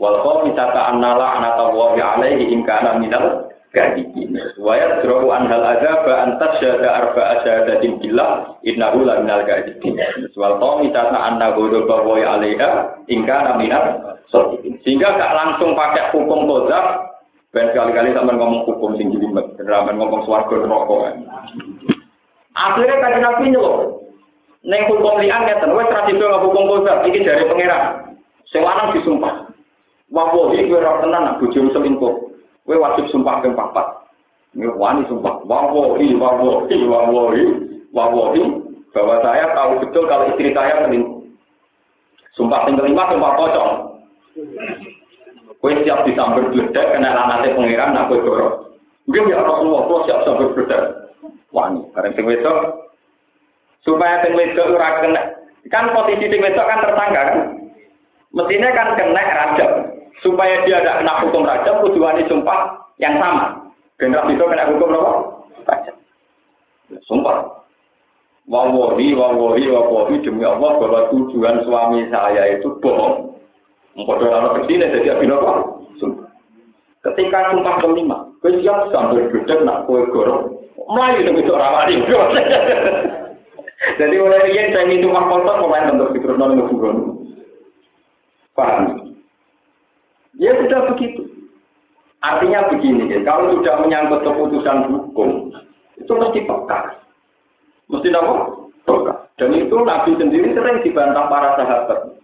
[0.02, 4.34] Wal qawmi tata annala anata wa alaihi in kana minal kadibin.
[4.58, 9.94] Wa yadra'u an hal adzaba an tasyada arba'a syahadatin billah innahu la minal kadibin.
[10.34, 14.18] Wal qawmi tata anna ghadab wa alaiha in kana minal.
[14.82, 17.12] Sehingga gak langsung pakai hukum qadzab
[17.52, 21.20] Ben kali-kali sampai ngomong hukum tinggi jelimet, sampai ngomong swarga neraka.
[22.56, 24.08] Akhirnya kaji nabi nyelok.
[24.64, 28.16] Neng hukum lian ya, wes tradisi hukum qadzab iki dari pangeran.
[28.48, 29.41] Sing lanang disumpah.
[30.12, 32.14] Wallahi kowe ora tenan bojomu selingkuh.
[32.68, 34.04] Kowe wajib sumpah ping papat.
[34.52, 35.40] Wani sumpah.
[35.48, 37.44] Wallahi, wallahi, wallahi,
[37.96, 38.42] wallahi
[38.92, 41.24] bahwa saya tahu betul kalau istri saya selingkuh.
[42.36, 43.72] Sumpah tinggal lima, sumpah pocong.
[45.62, 48.74] Kue siap disambar beledak kena lanate pangeran nak kue dorong.
[49.06, 50.82] Mungkin ya Rasulullah, kue siap sambar beledak.
[51.52, 52.88] Wani, karena sing wedok
[53.84, 55.22] supaya sing wedok ora kena
[55.68, 57.38] kan posisi sing wedok kan tersangka kan.
[58.32, 59.91] Mestinya kan kena rajam.
[60.22, 63.58] Supaya dia tidak kena hukum rajam, tujuannya sumpah yang sama.
[63.98, 65.12] Generasi itu kena hukum apa?
[65.66, 65.96] Rajam.
[67.10, 67.38] Sumpah.
[68.46, 73.34] Wawahi, wawahi, wawahi, demi Allah bahwa tujuan suami saya itu bohong.
[73.98, 75.52] Mengkodoh anak kecil jadi abin apa?
[75.98, 76.30] Sumpah.
[77.02, 80.54] Ketika sumpah kelima, kue siap sambil gede nak kue gorong.
[80.86, 81.98] Melayu itu itu rawani.
[83.98, 87.18] Jadi mulai ini saya minum sumpah kotor, pemain bentuk di kerana nunggu
[88.54, 89.01] Paham?
[90.42, 91.22] Ya sudah begitu.
[92.18, 95.54] Artinya begini, ya, kalau sudah menyangkut keputusan hukum,
[95.98, 96.98] itu mesti peka.
[97.90, 98.34] Mesti apa?
[98.82, 99.14] Peka.
[99.38, 102.18] Dan itu Nabi sendiri sering dibantah para sahabat.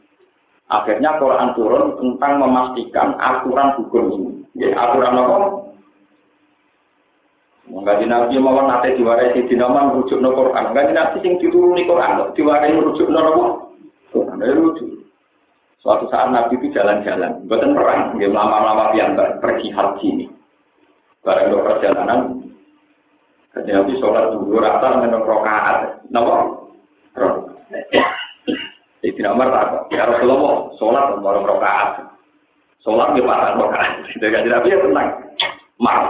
[0.70, 4.30] Akhirnya Quran turun tentang memastikan aturan hukum ini.
[4.58, 5.36] Ya, aturan apa?
[7.70, 10.74] Mengkaji Nabi mau nate diwarai di dinaman rujuk no Quran.
[10.74, 13.22] Mengkaji Nabi sing dituruni Quran, diwarai rujuk no?
[14.10, 14.97] Quran, ya rujuk.
[15.78, 20.26] Suatu saat Nabi itu jalan-jalan, bukan perang, dia lama-lama piantar pergi haji ini.
[21.22, 22.20] Barang do perjalanan,
[23.54, 26.50] kaji Nabi sholat dulu rata dengan rokaat, nama?
[28.98, 32.10] Jadi tidak merta, ya Rasulullah, sholat baru rokaat.
[32.82, 34.02] Sholat di pasar rokaat.
[34.18, 35.08] Jadi kaji Nabi ya tenang,
[35.78, 36.00] mar.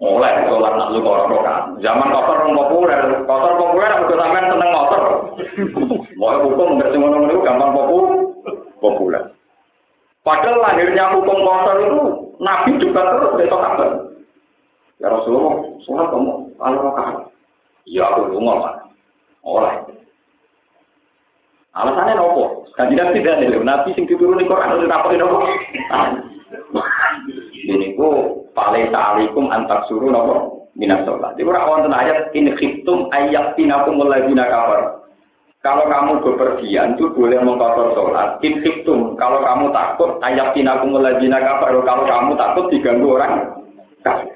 [0.00, 1.64] Mulai sholat nak orang rokaat.
[1.84, 5.02] Zaman kotor populer, kotor populer, aku sampean seneng motor.
[6.16, 8.01] Mau hukum nggak cuma itu gampang populer.
[8.82, 9.30] Populer.
[10.26, 12.02] Padahal lahirnya hukum kotor itu
[12.42, 13.90] Nabi juga terus besok kabar.
[15.02, 17.16] Ya Rasulullah, sholat kamu kalau rokaat.
[17.86, 18.86] Ya aku lu ngomong.
[19.42, 19.74] Oleh.
[21.74, 22.70] Alasannya nopo?
[22.78, 25.38] Kanji Nabi tidak nih, Nabi sing dituruni Quran itu apa nopo?
[27.62, 28.10] Ini ku
[28.54, 31.34] paling ta'alikum antar suruh nopo minas sholat.
[31.34, 35.01] Itu rawan ayat ini khiftum ayat tinakum mulai bina kabar.
[35.62, 38.42] Kalau kamu bepergian itu boleh mengkotor sholat.
[38.42, 41.70] In khiftum, kalau kamu takut ayat tinakum mulai bina kabar.
[41.70, 43.62] Kalau kamu takut diganggu orang
[44.02, 44.34] kafir.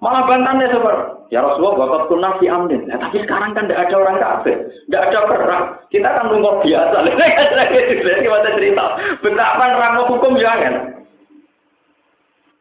[0.00, 2.86] Malah bantannya seperti Ya Rasulullah, bapak kunah si amnin.
[2.86, 5.64] Nah, tapi sekarang kan tidak ada orang kafir, tidak ada perang.
[5.90, 6.96] Kita kan nunggu biasa.
[7.02, 8.84] Ini masa cerita.
[9.18, 10.74] Betapa nerang hukum jangan.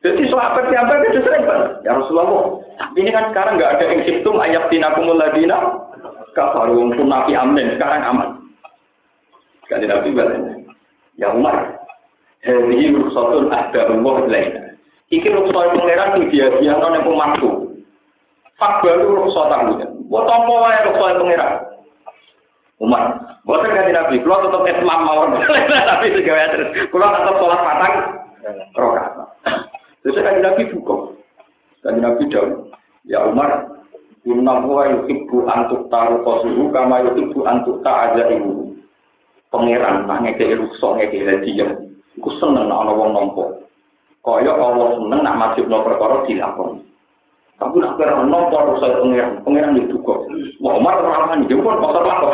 [0.02, 1.50] Jadi sahabat siapa itu sering
[1.82, 5.58] Ya Rasulullah, tapi ini kan sekarang nggak ada insiptum ayat tinakumul ladina
[6.36, 7.80] kafaru pun nabi amin.
[7.80, 8.30] Sekarang aman.
[9.66, 10.54] Sekali nabi balenya.
[11.16, 11.80] Ya Umar,
[12.44, 14.76] ini ruksatun ada umur lain.
[15.10, 17.66] Iki ruksat pangeran itu dia dia non yang pemantu.
[18.56, 19.88] Fak baru rukso tahunya.
[20.08, 21.54] Buat apa wae rukso pengiran?
[22.76, 23.16] Umar,
[23.48, 25.32] buatan ganti nabi, kalau tetap esmam mawar,
[25.96, 27.94] tapi segala terus, kalau tetap sholat matang,
[28.76, 29.08] rokat.
[30.04, 30.96] Terus ganti nabi buka,
[31.88, 32.68] ganti nabi jauh.
[33.08, 33.75] Ya Umar,
[34.26, 38.74] Innahuwa yukibu antuk taruh posuhu kama yukibu antuk ta'aja ibu
[39.54, 41.72] Pangeran nah ngekei rusok, ngekei haji yang
[42.18, 43.60] Aku seneng nak wong nampa.
[44.26, 46.82] Kaya Allah seneng nak masjid perkara dilakon
[47.62, 50.26] Aku nak kira nompo rusak pengeran, pangeran itu duga
[50.58, 52.34] Wah, Umar terlalu dia pun kotor lakon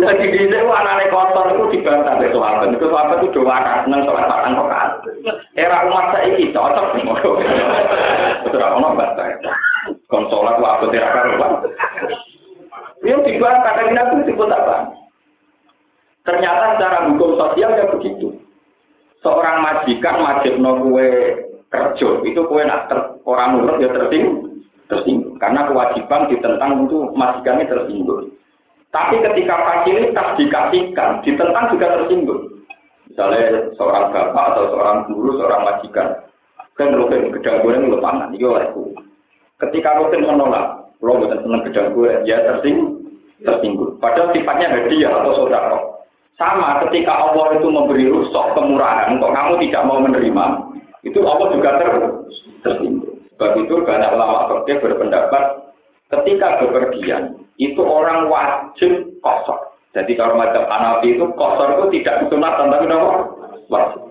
[0.00, 0.58] Lagi di sini,
[1.12, 5.07] kotor itu dibantah Itu Iku itu suatu, itu doa kasneng, soal-soal kotor
[5.58, 7.02] Era umat saya ini cocok nih,
[8.46, 9.34] betul apa nambah saya.
[10.06, 11.52] Konsolat waktu tidak karuan.
[13.02, 14.94] Yang dibantah dari nabi disebut apa?
[16.22, 18.38] Ternyata secara hukum sosial ya begitu.
[19.18, 21.10] Seorang majikan wajib kue
[21.68, 27.68] kerja itu kue nak ter, orang nurut ya tersinggung tersinggung karena kewajiban ditentang untuk majikannya
[27.68, 28.32] tersinggung
[28.88, 32.57] tapi ketika fasilitas dikasihkan ditentang juga tersinggung
[33.08, 36.08] misalnya seorang bapak atau seorang guru seorang majikan
[36.78, 38.94] kan rutin gedang goreng lu pangan itu olehku
[39.58, 43.02] ketika rutin menolak lo bukan seneng gedang goreng ya tersinggung
[43.42, 45.78] tersinggung padahal sifatnya hadiah atau saudara
[46.38, 50.46] sama ketika Allah itu memberi rusak kemurahan kok kamu tidak mau menerima
[51.06, 51.90] itu Allah juga ter
[52.66, 53.16] tersinggung.
[53.38, 55.44] Sebab itu banyak ulama berpendapat
[56.10, 59.67] ketika bepergian itu orang wajib kosor.
[59.96, 63.12] Jadi kalau macam Hanafi itu kosor itu tidak disunat tapi apa?
[63.68, 64.02] Wajib.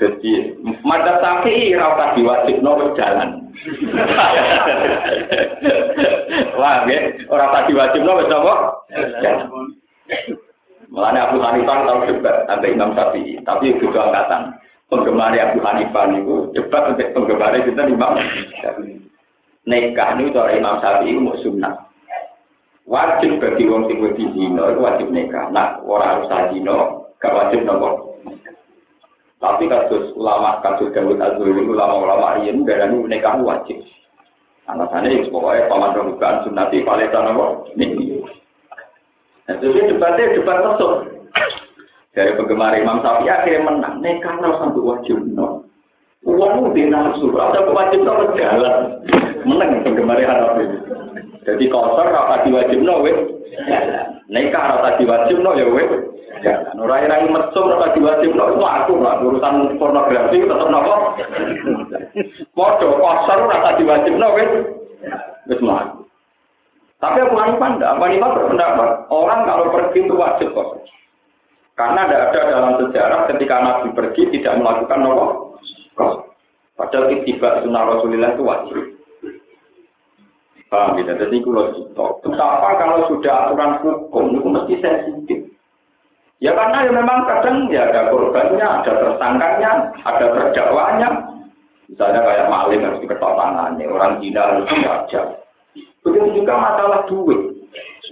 [0.00, 0.32] Jadi
[0.82, 3.52] macam sapi rasa diwajib nomor jalan.
[6.58, 8.54] Wah, ya, orang tadi wajib apa?
[9.20, 9.48] Jalan.
[10.92, 14.52] Mulanya Abu Hanifah tahu debat sampai Imam Syafi'i, tapi itu angkatan
[14.92, 18.12] penggemar Abu Hanifah itu debat untuk penggemar kita Imam
[18.60, 19.00] Syafi'i.
[19.64, 21.91] Nikah ini dari Imam Syafi'i mau sunnah.
[22.82, 25.46] Wajib bagi wong sing wedi dino itu wajib nikah.
[25.54, 28.18] Nah, orang harus dino gak wajib nopo.
[29.38, 33.78] Tapi kasus ulama kasus Dawud Azuri ulama-ulama ini berani nikah wajib.
[34.66, 37.70] Alasannya itu pokoknya paman bukan sunnati paleta nopo.
[37.78, 38.18] Nih.
[39.46, 41.06] Nah, itu debatnya debat mesum.
[42.12, 43.94] Dari penggemar Imam Syafi'i akhirnya menang.
[44.02, 45.64] Nekah harus sampai wajib no.
[46.22, 49.06] Uang di nafsu, ada wajib no jalan.
[49.46, 50.66] Menang penggemar Hanafi.
[51.42, 53.18] Jadi kotor rasa diwajib no, wes.
[54.30, 55.90] Nekah rasa diwajib no ya wes.
[56.42, 56.86] Jalan.
[56.86, 59.18] Rai-rai mesum rasa diwajib no, itu aku lah.
[59.22, 61.18] Urusan pornografi tetap nopo.
[62.54, 64.50] Podo kotor rasa diwajib no, wes.
[65.50, 66.06] Wes melaku.
[67.02, 67.90] Tapi Abu Hanifah enggak.
[67.98, 70.86] Abu Hanifah berpendapat orang kalau pergi itu wajib kok.
[71.74, 75.26] Karena tidak ada dalam sejarah ketika Nabi pergi tidak melakukan nopo.
[76.78, 79.01] Padahal tiba sunnah Rasulullah itu wajib.
[80.72, 81.12] Paham ya?
[81.12, 85.40] Jadi kalau kita, betapa kalau sudah aturan hukum itu mesti sensitif.
[86.40, 91.08] Ya karena ya memang kadang ya ada korbannya, ada tersangkanya, ada terdakwanya.
[91.92, 95.26] Misalnya kayak maling harus diketok tangannya, orang Cina harus diajak.
[96.00, 97.52] Begitu juga masalah duit.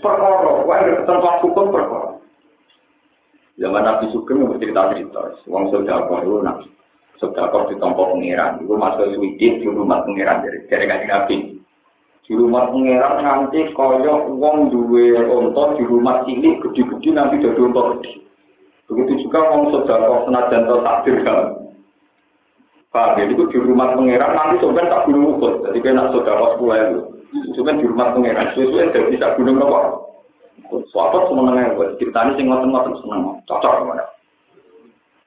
[0.05, 2.21] Perkara, wah tempat hukum perkara.
[3.61, 6.69] Zaman Nabi Sugeng yang cerita-cerita, uang sodako itu nabi.
[7.21, 11.37] Sodako di tempat pengiran, itu masuk suwidit di rumah pengiran dari dari kaji Nabi.
[12.31, 17.99] Di rumah pengiran nanti koyok uang dua onto di rumah cilik gede-gede nanti jadi onto
[17.99, 18.23] gede.
[18.87, 21.59] Begitu juga uang sodako senajan atau takdir kan.
[22.95, 25.59] Pak, jadi itu di rumah pengiran nanti sebenarnya tak gunung ukut.
[25.67, 27.01] Jadi kena sodako sepuluh itu.
[27.59, 29.81] Sebenarnya di rumah pengiran, sesuai dari bisa gunung apa?
[30.95, 34.05] Sahabat semenengah buat ceritanya sing ngoten-ngoten seneng, cocok ke mana.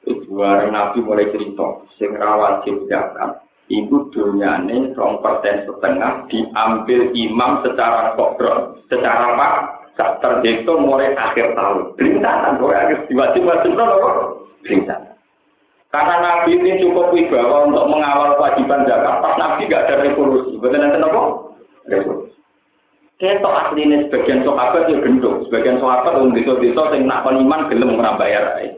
[0.07, 0.39] Itu
[0.71, 1.67] Nabi mulai cerita,
[1.99, 3.43] sing wajib zakat.
[3.71, 9.53] Itu dunyane rong persen setengah diambil imam secara kodron, secara pak,
[9.95, 11.95] gak terhitung mulai akhir tahun.
[11.95, 14.09] Berintasan, mulai akhir diwajib-wajib apa?
[14.67, 15.15] Berintasan.
[15.93, 20.57] Karena Nabi ini cukup wibawa untuk mengawal kewajiban zakat, pas Nabi gak ada revolusi.
[20.57, 21.21] Betul nanti apa?
[21.85, 22.33] Revolusi.
[23.21, 28.19] Ketok aslinya sebagian sahabat ya gendong, sebagian sahabat yang desa-desa yang nak iman gelem ora
[28.19, 28.73] bayar ae.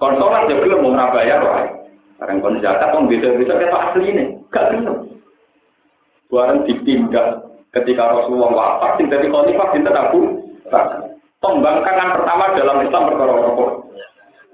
[0.00, 1.83] Kon salat ya gelem ora bayar ae.
[2.24, 5.12] Barang kon zakat wong desa-desa ketok asline, gak gelem.
[6.32, 7.44] Barang ditindak
[7.76, 10.40] ketika Rasulullah wafat sing dadi khalifah sinten Abu
[11.44, 13.64] Pembangkangan pertama dalam Islam perkara apa?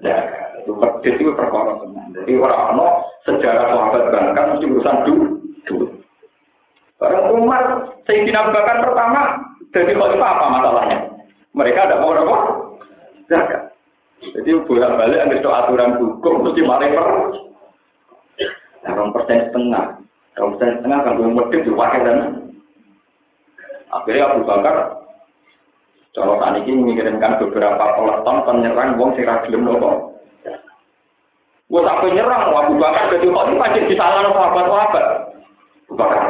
[0.03, 0.19] Ya,
[0.59, 0.75] itu
[1.07, 1.79] itu perkara.
[2.11, 5.87] Jadi orang ono sejarah sahabat bangkan mesti urusan dulu.
[6.99, 9.21] Barang Umar, Sayyidina Abu Bakar pertama,
[9.71, 10.99] jadi khalifah apa masalahnya?
[11.55, 12.37] Mereka ada mau apa?
[13.31, 13.71] Zakat.
[14.35, 17.07] Jadi bolak balik ada aturan hukum mesti per.
[18.81, 19.85] Nah, persen setengah,
[20.41, 22.17] rom persen setengah kan belum medit diwakil dan
[23.93, 24.77] akhirnya Abu Bakar
[26.11, 30.11] Kalau saat ini mengirimkan beberapa peleton penyerang wong sing ra gelem nopo.
[31.71, 35.05] Wes apa nyerang Abu Bakar dadi kok iki pancen disalahno sahabat-sahabat.
[35.87, 36.23] Abu Bakar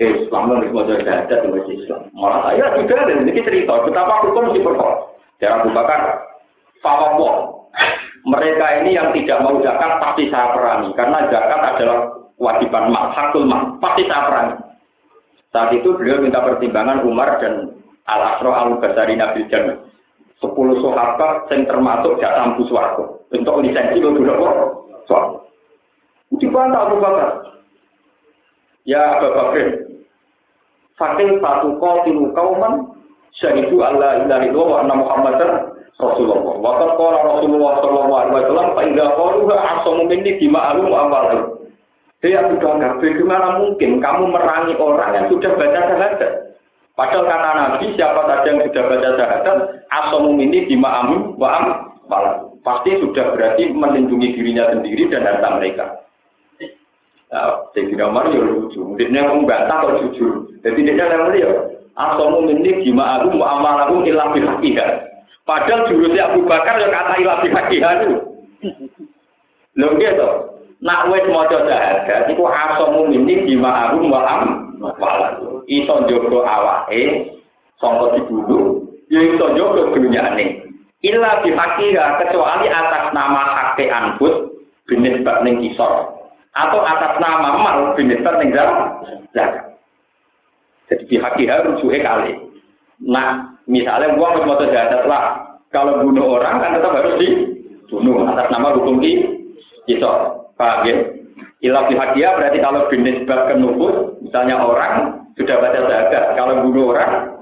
[0.00, 2.08] Islam dan semua jadi ada di Islam.
[2.16, 4.96] Malah saya juga dan ini cerita betapa hukum si perkara.
[5.44, 6.00] Jangan Abu Bakar,
[8.26, 13.46] Mereka ini yang tidak mau zakat pasti saya perangi karena zakat adalah kewajiban mak, hakul
[13.46, 14.56] mak, pasti saya perangi.
[15.54, 17.70] Saat itu beliau minta pertimbangan Umar dan
[18.10, 19.78] Al Asro Al Basari Nabi Jannah.
[20.42, 24.56] Sepuluh sahabat yang termasuk datang buswargo untuk lisensi itu dulu kok.
[25.08, 25.26] Soal.
[26.36, 26.98] Dibantah Abu.
[28.86, 29.86] Ya Abu Bakar,
[30.96, 32.88] Fakih satu kau tilu kauman
[33.36, 36.60] syahidu Allah ilaha illallah wa anna Rasulullah.
[36.60, 41.40] Wa qad qala Rasulullah sallallahu alaihi wasallam fa idza qalu asamu minni dima'alu wa amwalu.
[42.20, 46.32] Dia sudah enggak bagaimana mungkin kamu merangi orang yang sudah baca syahadat.
[46.96, 52.34] Padahal kata Nabi, siapa saja yang sudah baca syahadat, asamu minni dima'amu wa amwalu.
[52.66, 55.86] Pasti sudah berarti melindungi dirinya sendiri dan harta mereka.
[57.26, 58.82] Nah, Sayyidina Umar ya lucu.
[58.98, 60.50] Dia membantah atau jujur.
[60.62, 61.50] Jadi dia yang ya,
[61.94, 65.05] asomu minni jima aku mu'amalakum ilah bihakiha.
[65.46, 68.18] Padahal jurusnya Abu Bakar yang kata ilah bihakiha itu.
[69.78, 70.28] Lho gitu.
[70.82, 74.42] Nak wis maca syahadat iku asamu minni bima arum wa am
[74.82, 75.38] wala.
[75.70, 77.32] Iso njogo awake
[77.80, 80.66] sangka dibunuh, ya iso njogo dunyane.
[81.00, 84.52] Illa bihaqira kecuali atas nama hakte anfus
[84.90, 86.12] binis bak ning kisor
[86.52, 89.78] atau atas nama mal binis bak ning zakat.
[90.90, 92.32] Jadi bihaqira rujuke kali.
[93.00, 95.42] Nah, misalnya uang mau jahat lah.
[95.74, 99.02] Kalau bunuh orang kan tetap harus dibunuh atas nama hukum
[99.84, 100.46] kisor.
[100.56, 100.96] Paham ya?
[101.60, 107.32] Ilah bihakia berarti kalau binis bab kenufus, misalnya orang sudah baca zakat, kalau bunuh orang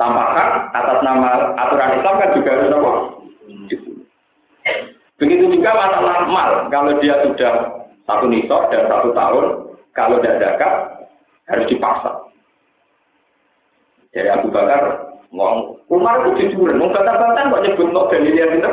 [0.00, 0.24] tanpa
[0.74, 2.92] atas nama aturan Islam kan juga harus apa?
[5.16, 7.54] Begitu juga masalah mal, kalau dia sudah
[8.04, 9.44] satu nisab dan satu tahun,
[9.96, 10.72] kalau tidak zakat
[11.48, 12.12] harus dipaksa.
[14.14, 18.70] Jadi Abu Bakar Umar itu jujur, mau kata-kata kok nyebut no dalilnya gitu.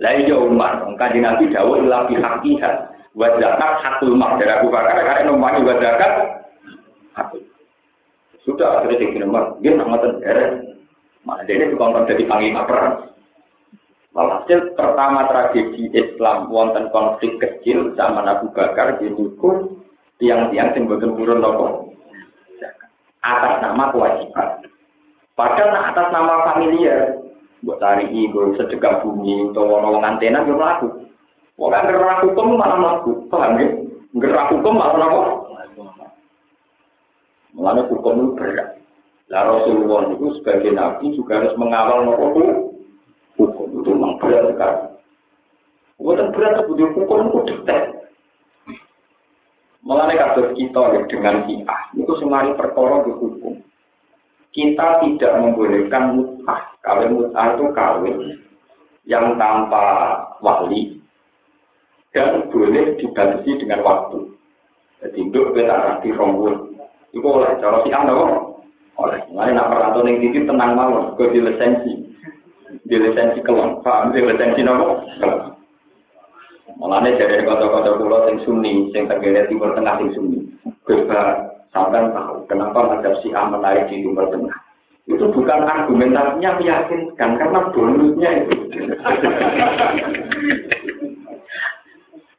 [0.00, 2.70] Lah iya Umar, kaji Nabi dawuh ila bi haqiha
[3.12, 6.12] wa zakat mak dari Abu Bakar karena nomani wa zakat.
[8.40, 10.12] Sudah akhirnya di Umar, dia nak ngoten.
[11.20, 13.12] Mana dia itu konten jadi panglima perang.
[14.10, 19.78] Walhasil pertama tragedi Islam wonten konflik kecil zaman Abu Bakar di Nukur
[20.18, 21.94] tiang-tiang sing boten purun nopo
[23.22, 24.49] atas nama kewajiban.
[25.40, 27.16] Padahal atas nama familiar,
[27.64, 31.08] buat cari ego sedekah bumi atau wong antena yo mlaku.
[31.56, 33.72] Wong kan gerak hukum malah mlaku, paham ya?
[34.20, 35.22] Gerak hukum malah apa?
[37.56, 38.68] Mulanya hukum itu berat.
[39.32, 42.36] Lah Rasulullah itu sebagai nabi juga harus mengawal nopo
[43.40, 44.92] hukum itu memang berat sekali.
[46.04, 47.84] Bukan berat butuh hukum itu detail.
[49.88, 53.69] Mulanya kasus kita dengan siah, itu semari perkara hukum.
[54.50, 58.16] Kita tidak membolehkan mutah Kawin mut'ah itu kawin
[59.04, 60.96] yang tanpa wali
[62.16, 64.32] dan boleh dibatasi dengan waktu.
[65.04, 66.72] Jadi induk kita rapi rombul.
[67.12, 68.16] Itu oleh cara si anda
[68.96, 69.20] oleh.
[69.32, 71.92] Lain nak perantau yang tinggi tenang malam ke di lisensi,
[72.84, 75.04] di lisensi kelon, paham di lisensi nopo.
[76.80, 80.38] Mulane dari kota-kota pulau sing sunni, sing tenggara timur tengah sing sunni.
[80.88, 84.58] Kita sampai tahu kenapa ada si A menarik di timur tengah
[85.10, 88.56] itu bukan argumentasinya meyakinkan karena bonusnya itu.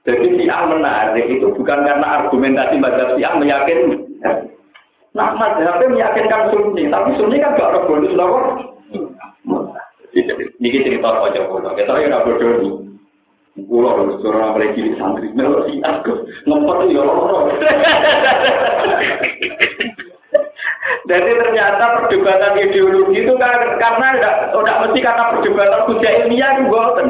[0.07, 4.47] Jadi si A menarik itu bukan karena argumentasi mazhab si A meyakinkan.
[5.11, 8.55] Nah, mazhabnya meyakinkan Sunni, tapi Sunni kan gak ada bonus loh.
[10.15, 11.75] Ini cerita aja pulau.
[11.75, 12.90] Kita ya bodoh
[13.51, 17.41] Pulau harus suruh lagi santri, melo si aku ngempet ya Allah.
[21.11, 26.63] Jadi ternyata perdebatan ideologi itu kan karena tidak tidak mesti kata perdebatan kuda ilmiah itu
[26.71, 27.07] boten.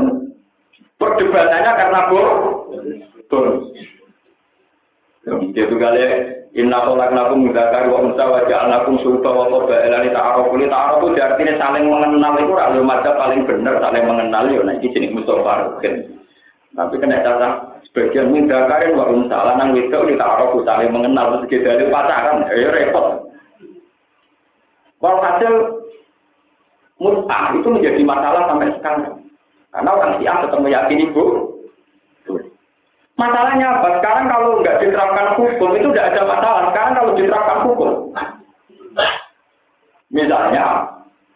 [0.98, 2.28] Perdebatannya karena bor.
[3.30, 3.46] Bor.
[5.54, 6.02] Itu kali
[6.52, 11.16] Inna tolak nakum mudakar wa unsa wa ja'alnakum sulta wa qorba ilani ta'arufu li ta'arufu
[11.16, 15.80] artinya saling mengenal itu rakyat paling benar saling mengenal ya nah ini jenis Mustafa
[16.72, 17.54] Tapi kena catatan
[17.92, 23.28] sebagian mudakarin wa unsa lanang wedok li ta'arufu saling mengenal terus kita pacaran ya repot.
[25.04, 25.54] Walhasil
[27.02, 29.20] mut'ah itu menjadi masalah sampai sekarang.
[29.72, 31.24] Karena orang Syiah tetap meyakini bu.
[33.20, 33.88] Masalahnya apa?
[34.00, 36.62] Sekarang kalau nggak diterapkan hukum itu tidak ada masalah.
[36.72, 37.90] Sekarang kalau diterapkan hukum,
[40.10, 40.64] misalnya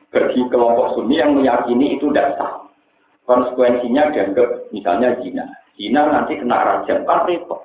[0.09, 2.39] bagi kelompok Sunni yang meyakini itu tidak
[3.25, 5.45] konsekuensinya dianggap misalnya zina.
[5.75, 7.61] Zina nanti kena rajam, kan repot.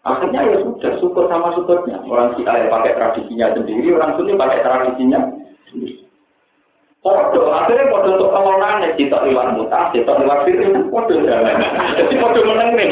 [0.00, 2.00] Akhirnya ya sudah syukur sama syukurnya.
[2.08, 5.20] Orang si ayah pakai tradisinya sendiri, orang Sunni pakai tradisinya
[5.68, 6.04] sendiri.
[7.00, 11.56] Podo, akhirnya podo untuk pengelolaan kita lewat mutas, kita lewat diri, podo jalan.
[11.96, 12.88] Jadi podo menang nih.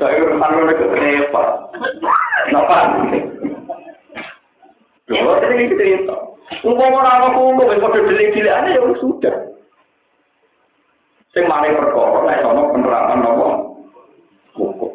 [0.00, 1.48] Saya urusan lo itu repot.
[2.48, 2.76] Kenapa?
[5.12, 6.31] Ini cerita.
[6.60, 9.36] Umpama orang aku ngomong, podo delik-delik aja ya sudah.
[11.32, 13.46] Sing mari perkara, nek ana penerapan nopo
[14.52, 14.92] hukum.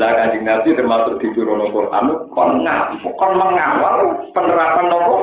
[0.00, 5.16] Lah kanjeng Nabi termasuk di turun Quran kon ngaku, kon mengawal penerapan nopo.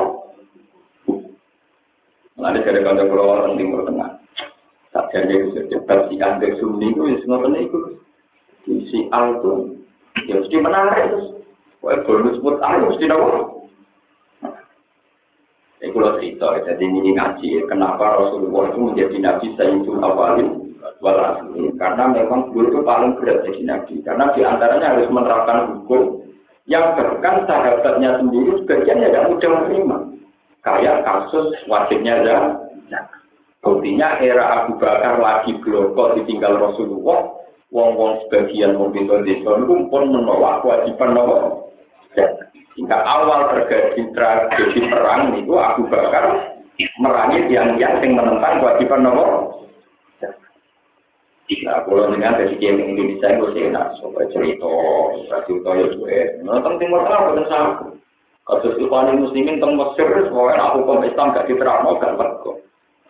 [2.38, 4.22] Lalu dari kanjeng pulau orang timur tengah.
[4.94, 7.80] Tak jadi itu cepat si angger sunni itu ya semua itu.
[8.70, 9.82] Si al itu
[10.30, 11.42] ya mesti menarik terus.
[11.82, 13.65] Wah bonus buat al mesti nopo.
[15.84, 20.66] Ini kalau cerita, jadi ini ngaji, kenapa Rasulullah itu menjadi Nabi Sayyidul Awalin?
[21.04, 24.00] Walhasil karena memang guru itu paling berat jadi nabi.
[24.06, 26.24] Karena di antaranya harus menerapkan hukum
[26.66, 29.98] yang bahkan sahabatnya sendiri sebagian tidak mudah menerima.
[30.66, 32.38] Kayak kasus wajibnya ya
[33.66, 37.34] Buktinya era Abu Bakar lagi blokot ditinggal Rasulullah,
[37.74, 41.65] wong-wong sebagian mungkin desa itu pun menolak kewajiban nopo.
[42.76, 46.56] Hingga awal terjadi tragedi perang itu Abu Bakar
[47.00, 49.26] merangi yang yang menentang kewajiban nopo.
[51.46, 54.66] Nah, kalau dengan dari game Indonesia itu sih enak, sobat cerita,
[55.46, 56.18] cerita ya gue.
[56.42, 57.72] Nonton Timur Tengah bukan sama.
[58.46, 62.62] Kasus Ikhwan Muslimin tentang Mesir, semuanya aku hukum Islam gak diterapkan, gak kok.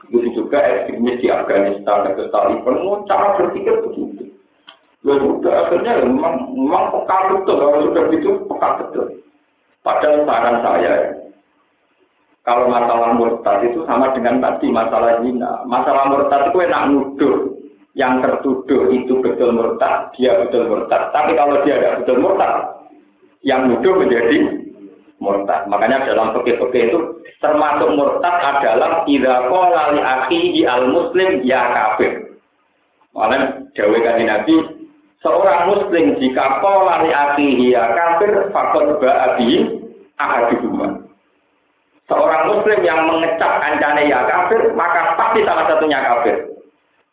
[0.08, 4.32] Begitu juga ekstremis di Afghanistan, dan Taliban, mau cara berpikir begitu.
[5.04, 9.06] Ya sudah, akhirnya ya memang, memang peka betul, kalau sudah begitu peka betul.
[9.86, 10.94] Padahal saran saya,
[12.42, 15.62] kalau masalah murtad itu sama dengan tadi masalah zina.
[15.70, 17.38] Masalah murtad itu enak nuduh.
[17.96, 21.16] Yang tertuduh itu betul murtad, dia betul murtad.
[21.16, 22.54] Tapi kalau dia tidak betul murtad,
[23.46, 24.38] yang nuduh menjadi
[25.24, 25.64] murtad.
[25.72, 27.00] Makanya dalam fikih-fikih itu
[27.40, 32.36] termasuk murtad adalah idza qala li akhihi al muslim ya kafir.
[33.16, 34.75] Malah dawuh kanjeng Nabi
[35.26, 39.82] seorang muslim jika qala li ya kafir faqad ba'a bi
[40.22, 41.02] ahaduhuma.
[42.06, 46.54] Seorang muslim yang mengecap kancane ya kafir maka pasti salah satunya kafir.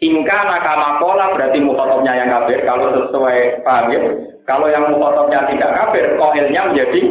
[0.04, 2.60] Ingka nakama kola berarti mukotobnya yang kafir.
[2.68, 4.00] Kalau sesuai paham ya.
[4.44, 7.02] Kalau yang mukotobnya tidak kafir, kohilnya menjadi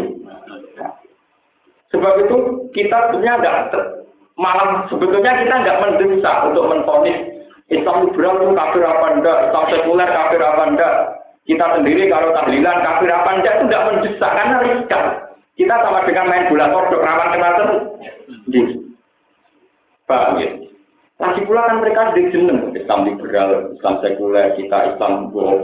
[1.91, 2.35] Sebab itu
[2.71, 3.85] kita sebenarnya tidak
[4.39, 7.19] malah sebetulnya kita nggak mendesak untuk menfonis
[7.71, 10.95] Islam liberal itu kafir apa enggak, Islam sekuler kafir apa enggak.
[11.47, 15.05] Kita sendiri kalau tahlilan kafir apa enggak itu tidak mendesak karena riskan.
[15.55, 17.81] Kita sama dengan main bola kodok rawan kena terus.
[20.03, 20.49] Paham ya?
[21.21, 25.61] Lagi pula kan mereka di jeneng Islam liberal, Islam sekuler, kita Islam bohong,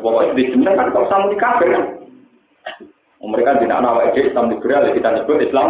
[0.00, 1.84] pokoknya di jeneng kan kalau sama di kafir kan.
[3.20, 5.68] Mereka tidak nama Islam liberal, ya kita nyebut Islam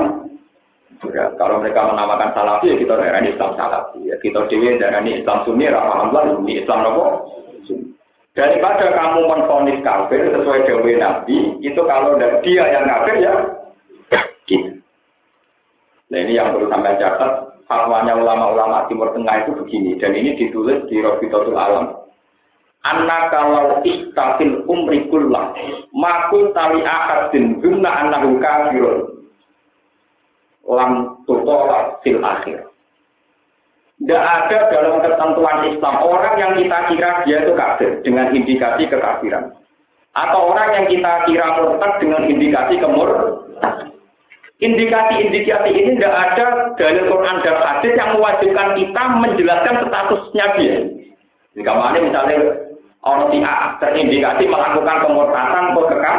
[1.01, 1.33] liberal.
[1.41, 4.01] Kalau mereka menamakan salafi, ya kita darani Islam salafi.
[4.05, 7.05] Ya kita dewi darani Islam sunni, alhamdulillah ini Islam nopo.
[8.31, 13.35] Daripada kamu menfonis kafir sesuai dewi Nabi, itu kalau dia yang kafir ya
[14.47, 14.71] gitu.
[16.11, 20.87] Nah ini yang perlu sampai catat, fatwanya ulama-ulama Timur Tengah itu begini, dan ini ditulis
[20.87, 22.07] di Rofitotul Alam.
[22.81, 25.53] Anak kalau istafil umri kullah
[25.93, 29.20] makul tali akadin guna anahu kafirun
[30.69, 32.71] lam tutola fil akhir.
[34.01, 39.53] Tidak ada dalam ketentuan Islam orang yang kita kira dia itu kafir dengan indikasi kekafiran.
[40.17, 43.11] Atau orang yang kita kira murtad dengan indikasi kemur.
[44.61, 46.47] Indikasi-indikasi ini tidak ada
[46.77, 50.77] dalil Quran dan hadis yang mewajibkan kita menjelaskan statusnya dia.
[51.57, 52.37] Jika mana misalnya
[53.01, 56.19] orang A terindikasi melakukan pemurtadan atau kekal,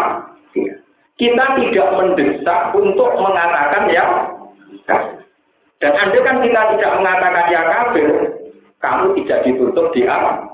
[1.22, 4.06] kita tidak mendesak untuk mengatakan ya
[5.78, 8.10] Dan anda kan kita tidak mengatakan ya kafir,
[8.82, 10.50] kamu tidak ditutup di alam.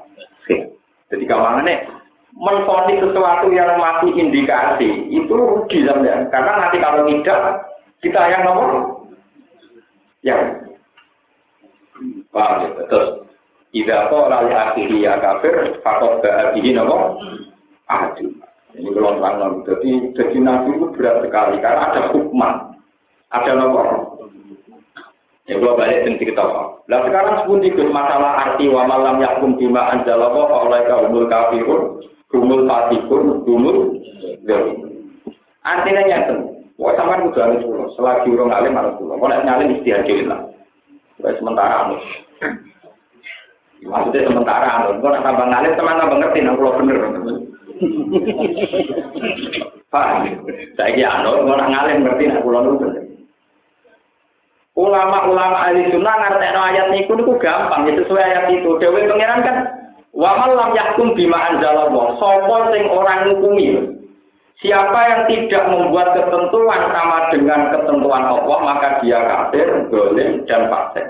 [1.08, 1.88] Jadi kawangannya
[2.36, 6.28] menfonis sesuatu yang masih indikasi itu rugi sebenarnya.
[6.32, 7.40] Karena nanti kalau tidak
[8.04, 8.70] kita yang nomor
[10.24, 10.42] yang
[12.32, 13.06] paham ya betul.
[13.76, 17.20] Ida kok lali akhiri ya kafir, fakot ba'adihi nopo
[17.92, 18.47] ahadu.
[18.78, 22.78] Ini kalau terang Jadi, jadi nabi itu berat sekali karena ada hukman,
[23.34, 23.82] ada nopo.
[25.48, 26.44] Ya gua balik dan cerita
[26.92, 32.68] Nah sekarang sepundi gus masalah arti wa malam yakum bima anjalawa oleh kaumul kafirun, kumul
[32.68, 33.96] fatikun, kumul
[35.64, 36.36] Artinya nyata.
[36.78, 37.90] Wah sama kudu harus pulau.
[37.98, 39.18] Selagi orang alim harus pulau.
[39.18, 40.42] Kalau nyalim istihad lah.
[41.18, 41.90] Sementara
[43.78, 46.98] Maksudnya sementara, kalau nak tambah ngalir, teman tambah ngerti, nah kalau bener.
[49.88, 50.08] Pak,
[50.76, 53.08] saya kira anu, kalau nak ngalir ngerti, nah kalau bener.
[54.78, 58.70] Ulama-ulama ahli sunnah ngerti ayat niku niku gampang, itu sesuai ayat itu.
[58.78, 59.58] Dewi pangeran kan,
[60.14, 62.14] wa lam yakum bima anzalallah.
[62.20, 63.96] Sopo sing orang ngukumi.
[64.58, 71.06] Siapa yang tidak membuat ketentuan sama dengan ketentuan Allah, maka dia kafir, boleh, dan fasik.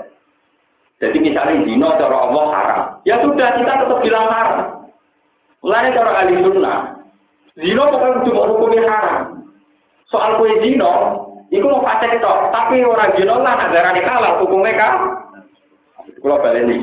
[1.00, 2.82] Jadi misalnya dino cara Allah haram.
[3.08, 4.77] Ya sudah kita tetap bilang haram.
[5.62, 6.78] Mulanya cara ahli sunnah.
[7.58, 9.16] Zino pokoknya cuma hukumnya haram.
[10.08, 10.92] Soal kue zino,
[11.50, 12.32] itu mau fasek itu.
[12.54, 14.94] Tapi orang zino lah negara kalah hukumnya kan.
[16.22, 16.76] Balik ini.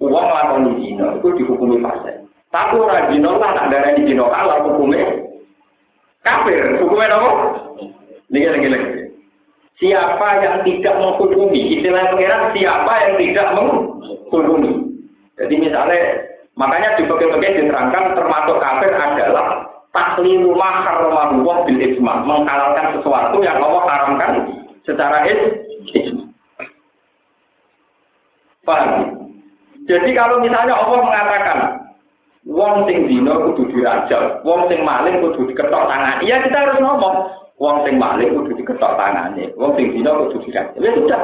[0.00, 2.24] Uang lakoni zino itu dihukumi fasek.
[2.48, 5.28] Tapi orang zino lah negara ini zino kalah hukumnya
[6.24, 6.80] kafir.
[6.80, 7.30] Hukumnya apa?
[8.28, 8.92] Ini lagi-lagi.
[9.78, 14.72] Siapa yang tidak menghukumi, istilah pengiran siapa yang tidak menghukumi.
[15.38, 16.27] Jadi misalnya,
[16.58, 19.46] makanya di bagian-bagian diterangkan termasuk kafir adalah
[19.94, 24.32] taklilu mahar rumah bil isma, menghalalkan sesuatu yang Allah haramkan
[24.82, 26.26] secara isma.
[28.68, 29.16] Paham?
[29.88, 31.58] Jadi kalau misalnya Allah mengatakan
[32.44, 36.20] wong sing dino kudu dirajam, wong sing maling kudu diketok tangan.
[36.20, 37.16] Iya kita harus ngomong,
[37.56, 40.84] wong sing maling kudu diketok tangannya, wong sing dino kudu dirajam.
[40.84, 41.22] Ya sudah.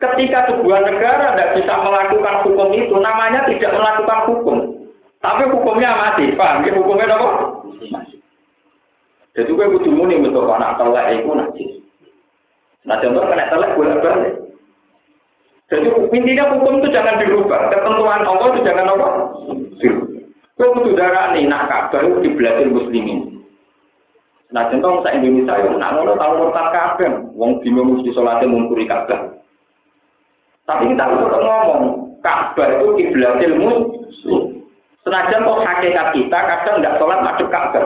[0.00, 3.04] Ketika sebuah negara tidak bisa melakukan hukum itu, hukum.
[5.20, 6.64] Tapi hukumnya mati, paham?
[6.64, 7.28] Ya, hukumnya apa?
[9.36, 11.70] Jadi gue kudu muni untuk anak telek itu najis.
[12.82, 14.34] Nah contoh kena telek bolak balik.
[15.70, 17.70] Jadi intinya hukum itu jangan dirubah.
[17.70, 19.08] Ketentuan Allah itu jangan apa?
[20.58, 23.46] Gue kudu darah nih, nak kabar itu dibelajar muslimin.
[24.50, 28.82] Nah contoh saya Indonesia yang nak ngono tahu murtad kabeh, wong dino mesti salate mungkuri
[28.90, 29.40] kabeh.
[30.66, 31.82] Tapi kita harus ngomong,
[32.20, 33.70] Ka'bah itu kiblat ilmu.
[35.00, 37.84] Senajan kok hakikat kita kadang tidak sholat madep Ka'bah.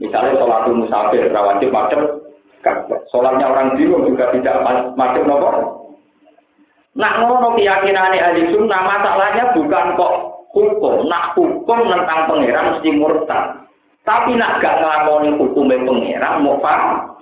[0.00, 2.00] Misalnya sholat musafir, rawatib madep
[2.64, 3.00] Ka'bah.
[3.12, 4.56] Sholatnya orang dino juga tidak
[4.96, 5.50] madep nopo.
[6.96, 10.14] Nak ngono keyakinan ahli sunnah masalahnya bukan kok
[10.50, 13.62] hukum, nak hukum tentang pangeran mesti murtad.
[14.02, 17.20] Tapi nak gak ngelakoni hukumnya pangeran mau paham.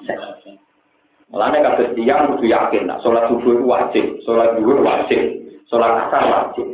[1.28, 5.20] Mulane kabeh tiyang kudu yakin nak salat subuh wajib, salat zuhur wajib,
[5.68, 6.64] salat asar wajib.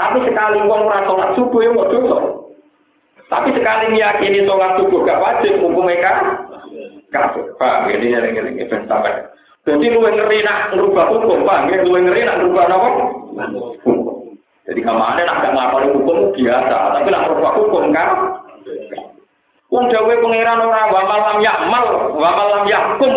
[0.00, 2.18] Tapi sekali wong ora salat subuh ya dosa.
[3.28, 6.16] Tapi sekali meyakini salat subuh gak wajib hukumnya kan
[7.12, 7.44] kafir.
[7.60, 9.28] Paham ya ini yang ini ben sampai.
[9.68, 11.84] Jadi lu ngeri nak ngerubah hukum, paham ya?
[11.84, 12.90] Lu ngeri nak ngerubah apa?
[14.64, 18.08] Jadi ke mana nak gak ngelakoni hukum biasa, tapi nak ngerubah hukum kan?
[19.70, 21.86] Wong dawe pangeran ora wa malam yakmal,
[22.16, 23.14] wa malam yakum.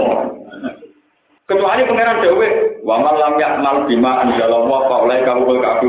[1.48, 2.48] Kecuali pangeran dawe
[2.84, 5.18] wa malam yakmal bima anzalallah fa oleh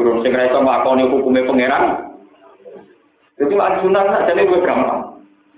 [0.05, 1.85] kafirun sing ra iso nglakoni hukume pangeran.
[3.41, 5.01] Jadi lagi sunat sak jane gue gampang.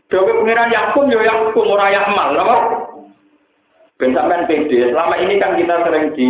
[0.07, 2.57] Dawe pangeran yakum yo yakum ora yakmal, apa?
[3.99, 4.95] Ben sampean pede.
[4.95, 6.29] Selama ini kan kita sering di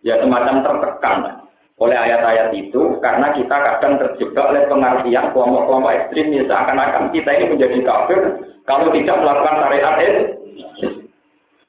[0.00, 1.44] ya semacam tertekan
[1.76, 7.44] oleh ayat-ayat itu karena kita kadang terjebak oleh pengertian kelompok-kelompok ekstrim ya seakan-akan kita ini
[7.52, 8.20] menjadi kafir
[8.64, 9.94] kalau tidak melakukan syariat.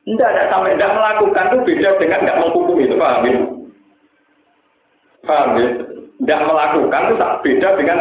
[0.03, 3.52] Tidak, tidak sampai tidak melakukan itu beda dengan tidak menghukum itu, paham ya?
[5.23, 5.67] Paham ya?
[6.19, 7.99] Tidak melakukan itu tak beda dengan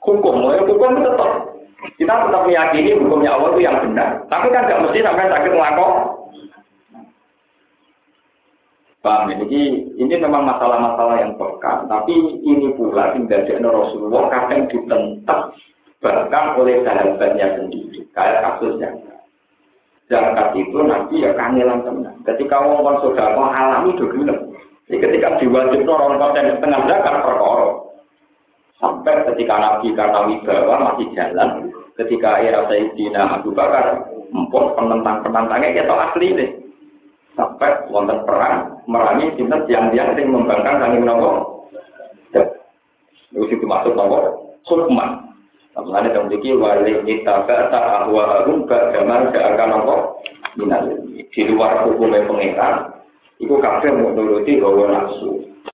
[0.00, 0.34] hukum.
[0.52, 1.30] Ya, hukum itu tetap
[2.00, 4.24] kita tetap meyakini hukumnya Allah itu yang benar.
[4.32, 6.00] Tapi kan tidak mesti sampai sakit melakukan
[9.04, 9.34] Paham ya?
[9.44, 9.60] Jadi
[10.00, 15.52] ini memang masalah-masalah yang pekan, tapi ini pula tinggal di Rasulullah kadang ditentang
[16.00, 18.00] bahkan oleh sahabatnya sendiri.
[18.16, 18.88] Kayak kasusnya.
[20.08, 22.16] Zakat itu nanti ya kangelan teman.
[22.24, 24.24] Ketika orang saudara alami dulu,
[24.84, 27.68] jadi ketika diwajib orang konten setengah zakat perkara.
[28.84, 35.94] Sampai ketika Nabi kata wibawa masih jalan, ketika era Sayyidina Abu Bakar, empuk penentang-penentangnya kita
[35.94, 36.50] asli deh
[37.34, 41.30] sampai wonten perang merangi sinten tiang-tiang yang membangkang kami nopo.
[43.34, 45.32] Itu itu masuk nopo hukman.
[45.74, 49.96] Makanya dalam diki wali kita kata ahwa harum zaman akan nopo
[50.54, 52.93] minal di luar hukumnya pengiran.
[53.44, 55.53] Iku kafe mau nuruti hawa nafsu.